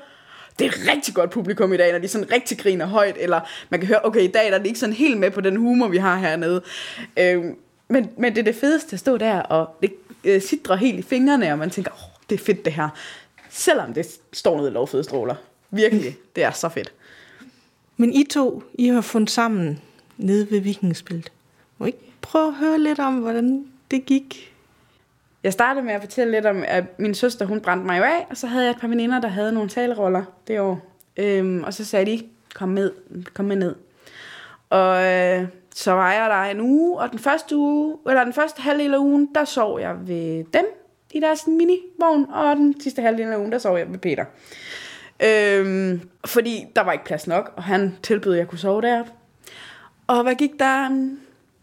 Det 0.60 0.68
er 0.68 0.70
et 0.70 0.88
rigtig 0.96 1.14
godt 1.16 1.30
publikum 1.30 1.74
i 1.74 1.78
dag, 1.78 1.92
når 1.92 2.00
de 2.00 2.08
sådan 2.08 2.32
rigtig 2.32 2.58
griner 2.58 2.86
højt, 2.86 3.16
eller 3.20 3.42
man 3.70 3.80
kan 3.80 3.88
høre, 3.88 4.06
okay, 4.06 4.22
i 4.22 4.28
dag 4.28 4.52
der 4.52 4.58
er 4.58 4.62
de 4.62 4.68
ikke 4.68 4.80
sådan 4.80 4.96
helt 4.96 5.18
med 5.18 5.32
på 5.32 5.42
den 5.42 5.56
humor, 5.56 5.88
vi 5.88 5.98
har 5.98 6.18
hernede. 6.18 6.62
Øhm, 7.20 7.56
men, 7.88 8.10
men 8.18 8.36
det 8.36 8.40
er 8.40 8.44
det 8.44 8.56
fedeste 8.56 8.94
at 8.94 9.00
stå 9.00 9.18
der, 9.18 9.40
og 9.40 9.78
det 9.82 9.94
øh, 10.24 10.42
sidder 10.42 10.76
helt 10.76 11.00
i 11.00 11.02
fingrene, 11.02 11.52
og 11.52 11.58
man 11.58 11.70
tænker, 11.70 11.92
åh, 11.92 12.04
oh, 12.04 12.10
det 12.30 12.40
er 12.40 12.44
fedt 12.44 12.66
det 12.66 12.74
her. 12.74 12.90
Selvom 13.50 13.94
det 13.94 14.06
står 14.34 14.58
nede 14.58 14.70
i 14.70 14.72
lovfede 14.72 15.04
stråler. 15.04 15.36
Virkelig, 15.72 16.18
det 16.36 16.44
er 16.44 16.52
så 16.52 16.70
fedt. 16.70 16.94
Men 17.98 18.14
I 18.14 18.24
to, 18.24 18.64
I 18.74 18.88
har 18.88 19.02
fundet 19.02 19.30
sammen 19.30 19.82
nede 20.18 20.52
ved 20.52 20.60
vikingspillet. 20.60 21.32
Må 21.78 21.86
I 21.86 21.88
ikke 21.88 22.12
prøve 22.22 22.48
at 22.48 22.54
høre 22.54 22.80
lidt 22.80 23.00
om, 23.00 23.14
hvordan 23.14 23.66
det 23.92 24.06
gik? 24.06 24.54
Jeg 25.44 25.54
startede 25.54 25.86
med 25.86 25.94
at 25.94 26.02
fortælle 26.02 26.32
lidt 26.32 26.46
om, 26.46 26.64
at 26.68 27.00
min 27.00 27.16
søster, 27.16 27.46
hun 27.46 27.62
brændte 27.62 27.86
mig 27.86 27.98
jo 27.98 28.04
af, 28.04 28.26
og 28.30 28.38
så 28.38 28.48
havde 28.48 28.66
jeg 28.66 28.72
et 28.72 28.80
par 28.80 28.88
veninder, 28.88 29.22
der 29.22 29.28
havde 29.28 29.52
nogle 29.52 29.70
taleroller 29.70 30.24
det 30.48 30.60
år. 30.60 30.96
Øhm, 31.18 31.64
og 31.64 31.74
så 31.74 31.86
sagde 31.86 32.06
de, 32.06 32.24
kom 32.56 32.70
med, 32.70 32.92
kom 33.34 33.46
med 33.46 33.56
ned. 33.56 33.76
Og 34.70 35.04
øh, 35.04 35.48
så 35.76 35.92
var 35.92 36.14
jeg 36.14 36.30
der 36.30 36.44
en 36.44 36.62
uge, 36.62 37.00
og 37.00 37.12
den 37.12 37.20
første 37.20 37.58
uge, 37.58 37.98
eller 38.08 38.24
den 38.24 38.34
første 38.34 38.62
halvdel 38.62 38.94
af 38.94 38.98
ugen, 38.98 39.30
der 39.36 39.46
sov 39.46 39.80
jeg 39.80 40.08
ved 40.08 40.44
dem 40.54 40.66
i 41.14 41.20
deres 41.20 41.48
minivogn, 41.48 42.26
og 42.34 42.56
den 42.56 42.82
sidste 42.82 43.02
halvdel 43.02 43.28
af 43.28 43.38
ugen, 43.38 43.52
der 43.52 43.58
sov 43.58 43.78
jeg 43.78 43.92
ved 43.92 43.98
Peter. 43.98 44.26
Øhm, 45.20 46.02
fordi 46.26 46.66
der 46.76 46.82
var 46.82 46.92
ikke 46.92 47.06
plads 47.06 47.28
nok, 47.28 47.54
og 47.56 47.64
han 47.64 47.98
tilbød, 48.04 48.34
at 48.34 48.40
jeg 48.40 48.48
kunne 48.48 48.60
sove 48.60 48.82
der. 48.82 49.04
Og 50.08 50.24
hvad 50.24 50.36
gik 50.36 50.52
der? 50.60 50.86
En 50.86 51.20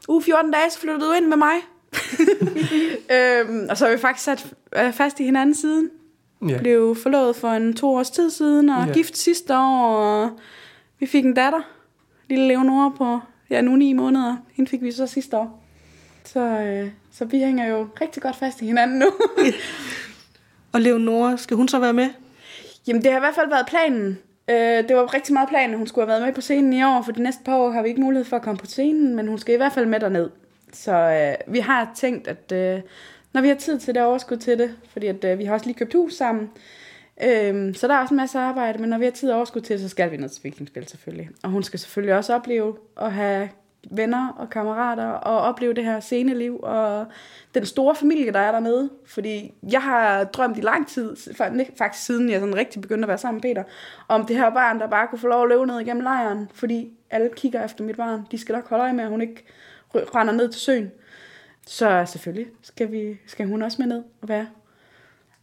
uge 0.08 0.22
14 0.22 0.50
dage, 0.50 0.70
så 0.70 0.78
flyttede 0.80 1.06
du 1.06 1.12
ind 1.12 1.26
med 1.26 1.36
mig. 1.36 1.54
øhm, 3.16 3.66
og 3.70 3.76
så 3.76 3.84
har 3.84 3.92
vi 3.92 3.98
faktisk 3.98 4.24
sat 4.24 4.46
øh, 4.76 4.92
fast 4.92 5.20
i 5.20 5.24
hinanden 5.24 5.54
siden. 5.54 5.90
Ja. 6.48 6.58
Blev 6.58 6.96
forlovet 7.02 7.36
for 7.36 7.48
en 7.48 7.74
to 7.76 7.94
års 7.94 8.10
tid 8.10 8.30
siden, 8.30 8.68
og 8.68 8.86
Ja. 8.86 8.92
gift 8.92 9.16
sidste 9.16 9.56
år, 9.56 9.96
og 9.96 10.30
vi 10.98 11.06
fik 11.06 11.24
en 11.24 11.34
datter. 11.34 11.60
Lille 12.28 12.48
Leonora 12.48 12.88
på, 12.98 13.18
ja, 13.50 13.60
nu 13.60 13.76
ni 13.76 13.92
måneder. 13.92 14.36
Hende 14.52 14.70
fik 14.70 14.82
vi 14.82 14.92
så 14.92 15.06
sidste 15.06 15.36
år. 15.36 15.62
Så, 16.24 16.40
øh, 16.40 16.90
så 17.12 17.24
vi 17.24 17.38
hænger 17.38 17.66
jo 17.66 17.88
rigtig 18.00 18.22
godt 18.22 18.36
fast 18.36 18.62
i 18.62 18.66
hinanden 18.66 18.98
nu. 18.98 19.06
Og 20.72 20.80
Leonora, 20.80 21.36
skal 21.36 21.56
hun 21.56 21.68
så 21.68 21.78
være 21.78 21.92
med? 21.92 22.08
Jamen, 22.90 23.02
det 23.02 23.10
har 23.10 23.18
i 23.18 23.20
hvert 23.20 23.34
fald 23.34 23.48
været 23.48 23.66
planen. 23.66 24.18
Øh, 24.50 24.88
det 24.88 24.96
var 24.96 25.14
rigtig 25.14 25.32
meget 25.32 25.48
planen, 25.48 25.70
at 25.70 25.78
hun 25.78 25.86
skulle 25.86 26.02
have 26.02 26.08
været 26.08 26.22
med 26.22 26.34
på 26.34 26.40
scenen 26.40 26.72
i 26.72 26.84
år, 26.84 27.02
for 27.02 27.12
de 27.12 27.22
næste 27.22 27.44
par 27.44 27.56
år 27.56 27.70
har 27.70 27.82
vi 27.82 27.88
ikke 27.88 28.00
mulighed 28.00 28.24
for 28.24 28.36
at 28.36 28.42
komme 28.42 28.58
på 28.58 28.66
scenen, 28.66 29.16
men 29.16 29.28
hun 29.28 29.38
skal 29.38 29.54
i 29.54 29.56
hvert 29.56 29.72
fald 29.72 29.86
med 29.86 30.00
derned. 30.00 30.30
Så 30.72 30.92
øh, 30.92 31.52
vi 31.52 31.58
har 31.58 31.92
tænkt, 31.96 32.28
at 32.28 32.52
øh, 32.52 32.80
når 33.32 33.40
vi 33.40 33.48
har 33.48 33.54
tid 33.54 33.78
til 33.78 33.94
det, 33.94 34.02
overskud 34.02 34.36
til 34.36 34.58
det, 34.58 34.76
fordi 34.92 35.06
at, 35.06 35.24
øh, 35.24 35.38
vi 35.38 35.44
har 35.44 35.54
også 35.54 35.66
lige 35.66 35.78
købt 35.78 35.94
hus 35.94 36.14
sammen, 36.14 36.50
øh, 37.22 37.74
så 37.74 37.88
der 37.88 37.94
er 37.94 37.98
også 37.98 38.14
en 38.14 38.16
masse 38.16 38.38
arbejde, 38.38 38.78
men 38.78 38.90
når 38.90 38.98
vi 38.98 39.04
har 39.04 39.12
tid 39.12 39.30
og 39.30 39.36
overskud 39.36 39.60
til 39.60 39.74
det, 39.74 39.80
så 39.80 39.88
skal 39.88 40.10
vi 40.10 40.16
ned 40.16 40.28
til 40.28 40.44
vikingspil 40.44 40.88
selvfølgelig. 40.88 41.28
Og 41.42 41.50
hun 41.50 41.62
skal 41.62 41.78
selvfølgelig 41.78 42.14
også 42.14 42.34
opleve 42.34 42.76
at 43.00 43.12
have 43.12 43.48
venner 43.90 44.28
og 44.28 44.50
kammerater 44.50 45.06
og 45.06 45.38
opleve 45.40 45.74
det 45.74 45.84
her 45.84 46.00
sceneliv 46.00 46.60
og 46.62 47.06
den 47.54 47.66
store 47.66 47.94
familie, 47.94 48.32
der 48.32 48.38
er 48.38 48.52
dernede. 48.52 48.90
Fordi 49.06 49.54
jeg 49.72 49.82
har 49.82 50.24
drømt 50.24 50.58
i 50.58 50.60
lang 50.60 50.88
tid, 50.88 51.16
faktisk 51.78 52.06
siden 52.06 52.30
jeg 52.30 52.40
sådan 52.40 52.56
rigtig 52.56 52.82
begyndte 52.82 53.04
at 53.04 53.08
være 53.08 53.18
sammen 53.18 53.40
med 53.44 53.54
Peter, 53.54 53.64
om 54.08 54.26
det 54.26 54.36
her 54.36 54.50
barn, 54.50 54.80
der 54.80 54.86
bare 54.86 55.08
kunne 55.08 55.18
få 55.18 55.28
lov 55.28 55.42
at 55.42 55.48
løbe 55.48 55.66
ned 55.66 55.80
igennem 55.80 56.02
lejren, 56.02 56.50
fordi 56.54 56.92
alle 57.10 57.30
kigger 57.36 57.64
efter 57.64 57.84
mit 57.84 57.96
barn. 57.96 58.26
De 58.30 58.38
skal 58.38 58.52
nok 58.52 58.68
holde 58.68 58.82
øje 58.82 58.92
med, 58.92 59.04
at 59.04 59.10
hun 59.10 59.20
ikke 59.20 59.44
render 59.94 60.32
ned 60.34 60.48
til 60.48 60.60
søen. 60.60 60.90
Så 61.66 62.04
selvfølgelig 62.06 62.46
skal, 62.62 62.92
vi, 62.92 63.18
skal 63.26 63.46
hun 63.46 63.62
også 63.62 63.76
med 63.82 63.86
ned 63.86 64.02
og 64.22 64.28
være. 64.28 64.46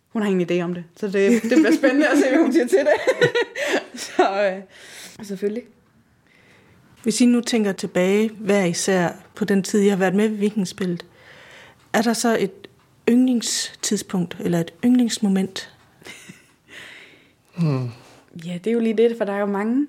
Hun 0.10 0.22
har 0.22 0.30
ingen 0.30 0.50
idé 0.52 0.64
om 0.64 0.74
det, 0.74 0.84
så 0.96 1.08
det, 1.08 1.44
det 1.44 1.52
bliver 1.52 1.76
spændende 1.78 2.08
at 2.08 2.18
se, 2.18 2.30
hvad 2.30 2.40
hun 2.40 2.54
siger 2.54 2.68
til 2.68 2.80
det. 2.80 3.30
så 4.06 4.44
øh, 4.44 5.26
selvfølgelig. 5.26 5.64
Hvis 7.08 7.22
I 7.22 7.26
nu 7.26 7.42
tænker 7.42 7.72
tilbage 7.72 8.30
hver 8.30 8.64
især 8.64 9.10
på 9.36 9.46
den 9.46 9.64
tid, 9.64 9.82
I 9.82 9.88
har 9.88 9.98
været 9.98 10.16
med 10.16 10.28
ved 10.28 10.38
vikingspillet, 10.38 11.06
er 11.94 12.02
der 12.02 12.14
så 12.14 12.38
et 12.40 12.68
yndlingstidspunkt 13.10 14.38
eller 14.40 14.60
et 14.60 14.74
yndlingsmoment? 14.86 15.74
Ja, 18.46 18.54
det 18.64 18.68
er 18.68 18.72
jo 18.72 18.80
lige 18.80 18.98
det, 18.98 19.18
for 19.18 19.26
der 19.26 19.34
er 19.34 19.40
jo 19.40 19.46
mange. 19.46 19.88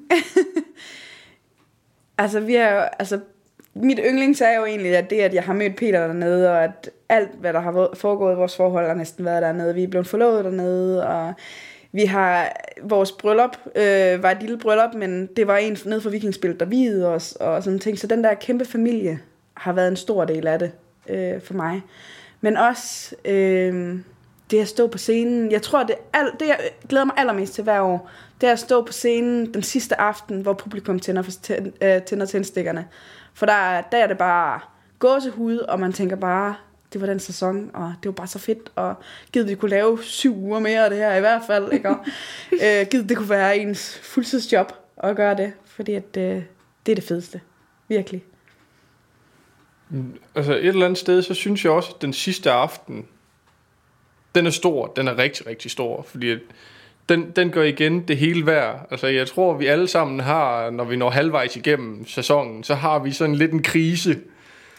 altså, 2.19 2.41
vi 2.41 2.55
er 2.55 2.75
jo, 2.75 2.81
altså, 2.99 3.21
mit 3.75 4.01
yndlings 4.09 4.41
er 4.41 4.57
jo 4.57 4.65
egentlig, 4.65 4.97
at 4.97 5.11
det, 5.11 5.21
at 5.21 5.35
jeg 5.35 5.43
har 5.43 5.53
mødt 5.53 5.77
Peter 5.77 6.07
dernede, 6.07 6.51
og 6.51 6.65
at 6.65 6.91
alt, 7.09 7.31
hvad 7.41 7.53
der 7.53 7.61
har 7.61 7.91
foregået 7.95 8.33
i 8.33 8.37
vores 8.37 8.57
forhold, 8.57 8.87
har 8.87 8.95
næsten 8.95 9.25
været 9.25 9.43
dernede. 9.43 9.75
Vi 9.75 9.83
er 9.83 9.89
blevet 9.89 10.07
forlovet 10.07 10.45
dernede, 10.45 11.07
og 11.07 11.35
vi 11.99 12.05
har, 12.05 12.53
vores 12.83 13.13
bryllup 13.13 13.57
øh, 13.75 14.23
var 14.23 14.31
et 14.31 14.41
lille 14.41 14.59
bryllup, 14.59 14.95
men 14.95 15.27
det 15.27 15.47
var 15.47 15.57
en 15.57 15.79
nede 15.85 16.01
for 16.01 16.11
vikingspil, 16.11 16.61
der 16.61 16.67
videde 16.67 17.09
os, 17.09 17.33
og 17.33 17.63
sådan 17.63 17.79
ting. 17.79 17.99
Så 17.99 18.07
den 18.07 18.25
der 18.25 18.35
kæmpe 18.35 18.65
familie 18.65 19.21
har 19.55 19.73
været 19.73 19.89
en 19.89 19.97
stor 19.97 20.25
del 20.25 20.47
af 20.47 20.59
det 20.59 20.73
øh, 21.09 21.43
for 21.43 21.55
mig. 21.55 21.83
Men 22.41 22.57
også, 22.57 23.15
øh, 23.25 23.99
det 24.51 24.61
at 24.61 24.69
stå 24.69 24.87
på 24.87 24.99
scenen. 24.99 25.53
Jeg 25.53 25.63
tror, 25.63 25.83
det, 25.83 25.95
al, 26.13 26.27
det 26.41 26.49
jeg 26.49 26.59
glæder 26.89 27.05
mig 27.05 27.15
allermest 27.17 27.55
til 27.55 27.65
hver 27.65 27.81
år, 27.81 28.11
det 28.41 28.49
er 28.49 28.53
at 28.53 28.59
stå 28.59 28.85
på 28.85 28.93
scenen 28.93 29.55
den 29.55 29.63
sidste 29.63 30.01
aften, 30.01 30.41
hvor 30.41 30.53
publikum 30.53 31.01
tænder, 31.01 31.23
for, 31.23 31.33
øh, 31.83 32.03
tænder 32.03 32.27
tændstikkerne. 32.27 32.87
For 33.35 33.47
der, 33.47 33.81
der 33.93 33.99
er 33.99 34.07
det 34.07 34.19
bare 34.19 34.61
gåsehud, 34.99 35.59
og 35.59 35.81
man 35.81 35.93
tænker 35.93 36.17
bare, 36.17 36.55
det 36.93 37.01
var 37.01 37.07
den 37.07 37.21
sæson, 37.21 37.71
og 37.75 37.95
det 38.03 38.09
var 38.09 38.13
bare 38.13 38.27
så 38.27 38.39
fedt, 38.39 38.73
og 38.75 38.95
givet 39.33 39.49
vi 39.49 39.55
kunne 39.55 39.71
lave 39.71 39.99
syv 40.03 40.37
uger 40.37 40.59
mere 40.59 40.85
af 40.85 40.91
det 40.91 40.99
her 40.99 41.17
i 41.17 41.21
hvert 41.21 41.43
fald, 41.47 41.73
ikke? 41.73 41.89
Og, 41.89 41.97
øh, 42.65 42.87
givet 42.91 43.09
det 43.09 43.17
kunne 43.17 43.31
være 43.31 43.59
ens 43.59 43.99
fuldtidsjob 44.03 44.73
at 44.97 45.17
gøre 45.17 45.37
det, 45.37 45.53
fordi 45.65 45.95
at, 45.95 46.17
øh, 46.17 46.43
det 46.87 46.93
er 46.93 46.95
det 46.95 47.05
fedeste, 47.05 47.41
virkelig. 47.89 48.25
Altså 50.35 50.53
et 50.53 50.67
eller 50.67 50.85
andet 50.85 50.99
sted, 50.99 51.23
så 51.23 51.35
synes 51.35 51.65
jeg 51.65 51.73
også, 51.73 51.93
at 51.95 52.03
den 52.03 52.13
sidste 52.13 52.51
aften, 52.51 53.07
den 54.35 54.47
er 54.47 54.51
stor, 54.51 54.87
den 54.87 55.09
er 55.09 55.19
rigtig, 55.19 55.47
rigtig 55.47 55.71
stor, 55.71 56.03
fordi 56.03 56.37
den, 57.09 57.31
den 57.31 57.51
gør 57.51 57.63
igen 57.63 58.09
det 58.09 58.17
hele 58.17 58.47
værd. 58.47 58.87
Altså 58.91 59.07
jeg 59.07 59.29
tror, 59.29 59.55
vi 59.55 59.67
alle 59.67 59.89
sammen 59.89 60.21
har, 60.21 60.71
når 60.71 60.85
vi 60.85 60.97
når 60.97 61.11
halvvejs 61.11 61.57
igennem 61.57 62.07
sæsonen, 62.07 62.65
så 62.65 62.75
har 62.75 62.99
vi 62.99 63.13
sådan 63.13 63.35
lidt 63.35 63.53
en 63.53 63.63
krise, 63.63 64.19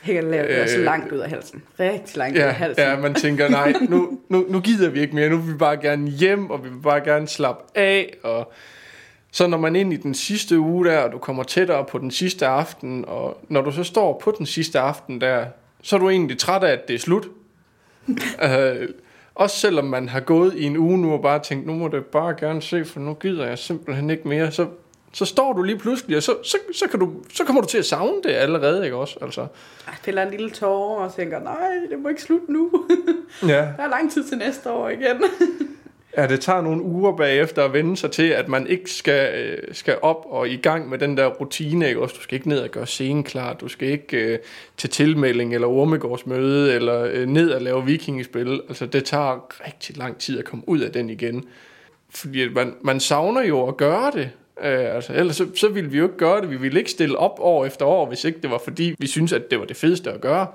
Helt 0.02 0.28
lavt, 0.28 0.50
øh, 0.50 0.68
så 0.68 0.78
langt 0.78 1.12
ud 1.12 1.20
af 1.20 1.30
halsen. 1.30 1.64
Rigtig 1.80 2.18
langt 2.18 2.38
ja, 2.38 2.44
ud 2.44 2.48
af 2.48 2.56
halsen. 2.56 2.84
Ja, 2.84 2.98
man 2.98 3.14
tænker, 3.14 3.50
nej, 3.50 3.74
nu, 3.90 4.20
nu, 4.30 4.46
nu 4.50 4.60
gider 4.60 4.90
vi 4.90 5.00
ikke 5.00 5.16
mere. 5.16 5.30
Nu 5.30 5.38
vil 5.38 5.54
vi 5.54 5.58
bare 5.58 5.78
gerne 5.78 6.10
hjem, 6.10 6.50
og 6.50 6.64
vi 6.64 6.70
vil 6.70 6.82
bare 6.82 7.02
gerne 7.02 7.28
slappe 7.28 7.64
af. 7.80 8.18
Og 8.24 8.52
så 9.32 9.48
når 9.48 9.58
man 9.58 9.76
ind 9.76 9.94
i 9.94 9.98
den 9.98 10.14
sidste 10.14 10.60
uge 10.60 10.86
der, 10.86 10.98
og 10.98 11.12
du 11.12 11.18
kommer 11.18 11.44
tættere 11.44 11.86
på 11.86 11.98
den 11.98 12.12
sidste 12.12 12.48
aften, 12.48 13.06
og 13.08 13.42
når 13.50 13.62
du 13.62 13.72
så 13.72 13.84
står 13.84 14.22
på 14.24 14.36
den 14.38 14.46
sidste 14.46 14.80
aften 14.80 15.22
der, 15.22 15.46
så 15.82 15.96
er 15.96 16.00
du 16.00 16.10
egentlig 16.10 16.38
træt 16.38 16.64
af, 16.64 16.72
at 16.72 16.88
det 16.88 16.94
er 16.94 17.00
slut. 17.00 17.28
uh, 18.08 18.16
også 19.36 19.58
selvom 19.58 19.86
man 19.86 20.10
har 20.10 20.20
gået 20.20 20.54
i 20.56 20.64
en 20.64 20.78
uge 20.78 20.98
nu 20.98 21.14
og 21.14 21.22
bare 21.22 21.40
tænkt, 21.40 21.68
nu 21.68 21.74
må 21.74 21.88
det 21.88 22.06
bare 22.06 22.36
gerne 22.40 22.62
se, 22.62 22.86
for 22.86 23.00
nu 23.00 23.14
gider 23.14 23.48
jeg 23.48 23.58
simpelthen 23.58 24.10
ikke 24.10 24.28
mere, 24.28 24.52
så 24.52 24.68
så 25.14 25.26
står 25.26 25.54
du 25.54 25.64
lige 25.64 25.78
pludselig, 25.78 26.18
og 26.18 26.24
så, 26.24 26.36
så, 26.44 26.58
så, 26.74 26.88
kan 26.88 27.00
du, 27.00 27.14
så 27.34 27.44
kommer 27.44 27.62
du 27.62 27.68
til 27.68 27.78
at 27.78 27.86
savne 27.86 28.22
det 28.24 28.30
allerede, 28.30 28.86
ikke 28.86 28.98
også? 28.98 29.18
Altså. 29.22 29.42
Jeg 29.88 29.96
piller 30.04 30.24
en 30.24 30.32
lille 30.32 30.50
tårer 30.50 31.06
og 31.06 31.16
tænker, 31.16 31.40
nej, 31.40 31.72
det 31.90 32.00
må 32.00 32.10
ikke 32.10 32.22
slutte 32.22 32.54
nu. 32.54 32.72
ja. 33.42 33.48
Der 33.48 33.84
er 33.84 33.90
lang 33.90 34.12
tid 34.12 34.24
til 34.24 34.38
næste 34.38 34.72
år 34.72 34.90
igen. 34.90 35.24
ja, 36.18 36.28
det 36.28 36.42
tager 36.42 36.62
nogle 36.62 36.82
uger 36.82 37.18
bagefter 37.18 37.64
at 37.64 37.74
vende 37.74 37.98
sig 37.98 38.12
til, 38.12 38.24
at 38.24 38.48
man 38.48 38.68
ikke 38.68 38.92
skal, 38.92 39.44
øh, 39.44 39.58
skal 39.72 39.98
op 40.02 40.26
og 40.30 40.50
i 40.50 40.58
gang 40.58 40.90
med 40.90 40.98
den 40.98 41.18
der 41.18 41.26
rutine, 41.26 41.88
ikke 41.88 42.02
også? 42.02 42.16
Du 42.16 42.22
skal 42.22 42.36
ikke 42.36 42.50
ned 42.50 42.60
og 42.60 42.70
gøre 42.70 42.88
scenen 42.88 43.24
klar, 43.24 43.54
du 43.54 43.68
skal 43.68 43.88
ikke 43.88 44.34
uh, 44.34 44.46
til 44.78 44.90
tilmelding 44.90 45.54
eller 45.54 45.68
ormegårdsmøde, 45.68 46.74
eller 46.74 47.22
uh, 47.22 47.30
ned 47.30 47.52
og 47.52 47.62
lave 47.62 47.86
vikingespil. 47.86 48.62
Altså, 48.68 48.86
det 48.86 49.06
tager 49.06 49.48
rigtig 49.68 49.98
lang 49.98 50.18
tid 50.18 50.40
at 50.40 50.46
komme 50.46 50.70
ud 50.70 50.80
af 50.80 50.92
den 50.92 51.10
igen. 51.10 51.46
Fordi 52.10 52.50
man, 52.50 52.76
man 52.82 53.00
savner 53.00 53.42
jo 53.42 53.68
at 53.68 53.78
gøre 53.78 54.12
det, 54.12 54.30
Øh, 54.62 54.96
altså, 54.96 55.14
ellers 55.14 55.36
så, 55.36 55.48
så 55.56 55.70
ville 55.70 55.90
vi 55.90 55.98
jo 55.98 56.04
ikke 56.04 56.18
gøre 56.18 56.42
det. 56.42 56.50
Vi 56.50 56.58
ville 56.58 56.80
ikke 56.80 56.92
stille 56.92 57.18
op 57.18 57.40
år 57.40 57.66
efter 57.66 57.86
år, 57.86 58.06
hvis 58.06 58.26
ikke 58.26 58.42
det 58.42 58.52
var 58.52 58.62
fordi, 58.64 58.96
vi 59.00 59.08
synes 59.08 59.34
at 59.34 59.52
det 59.52 59.60
var 59.60 59.66
det 59.66 59.78
fedeste 59.78 60.12
at 60.12 60.22
gøre. 60.22 60.48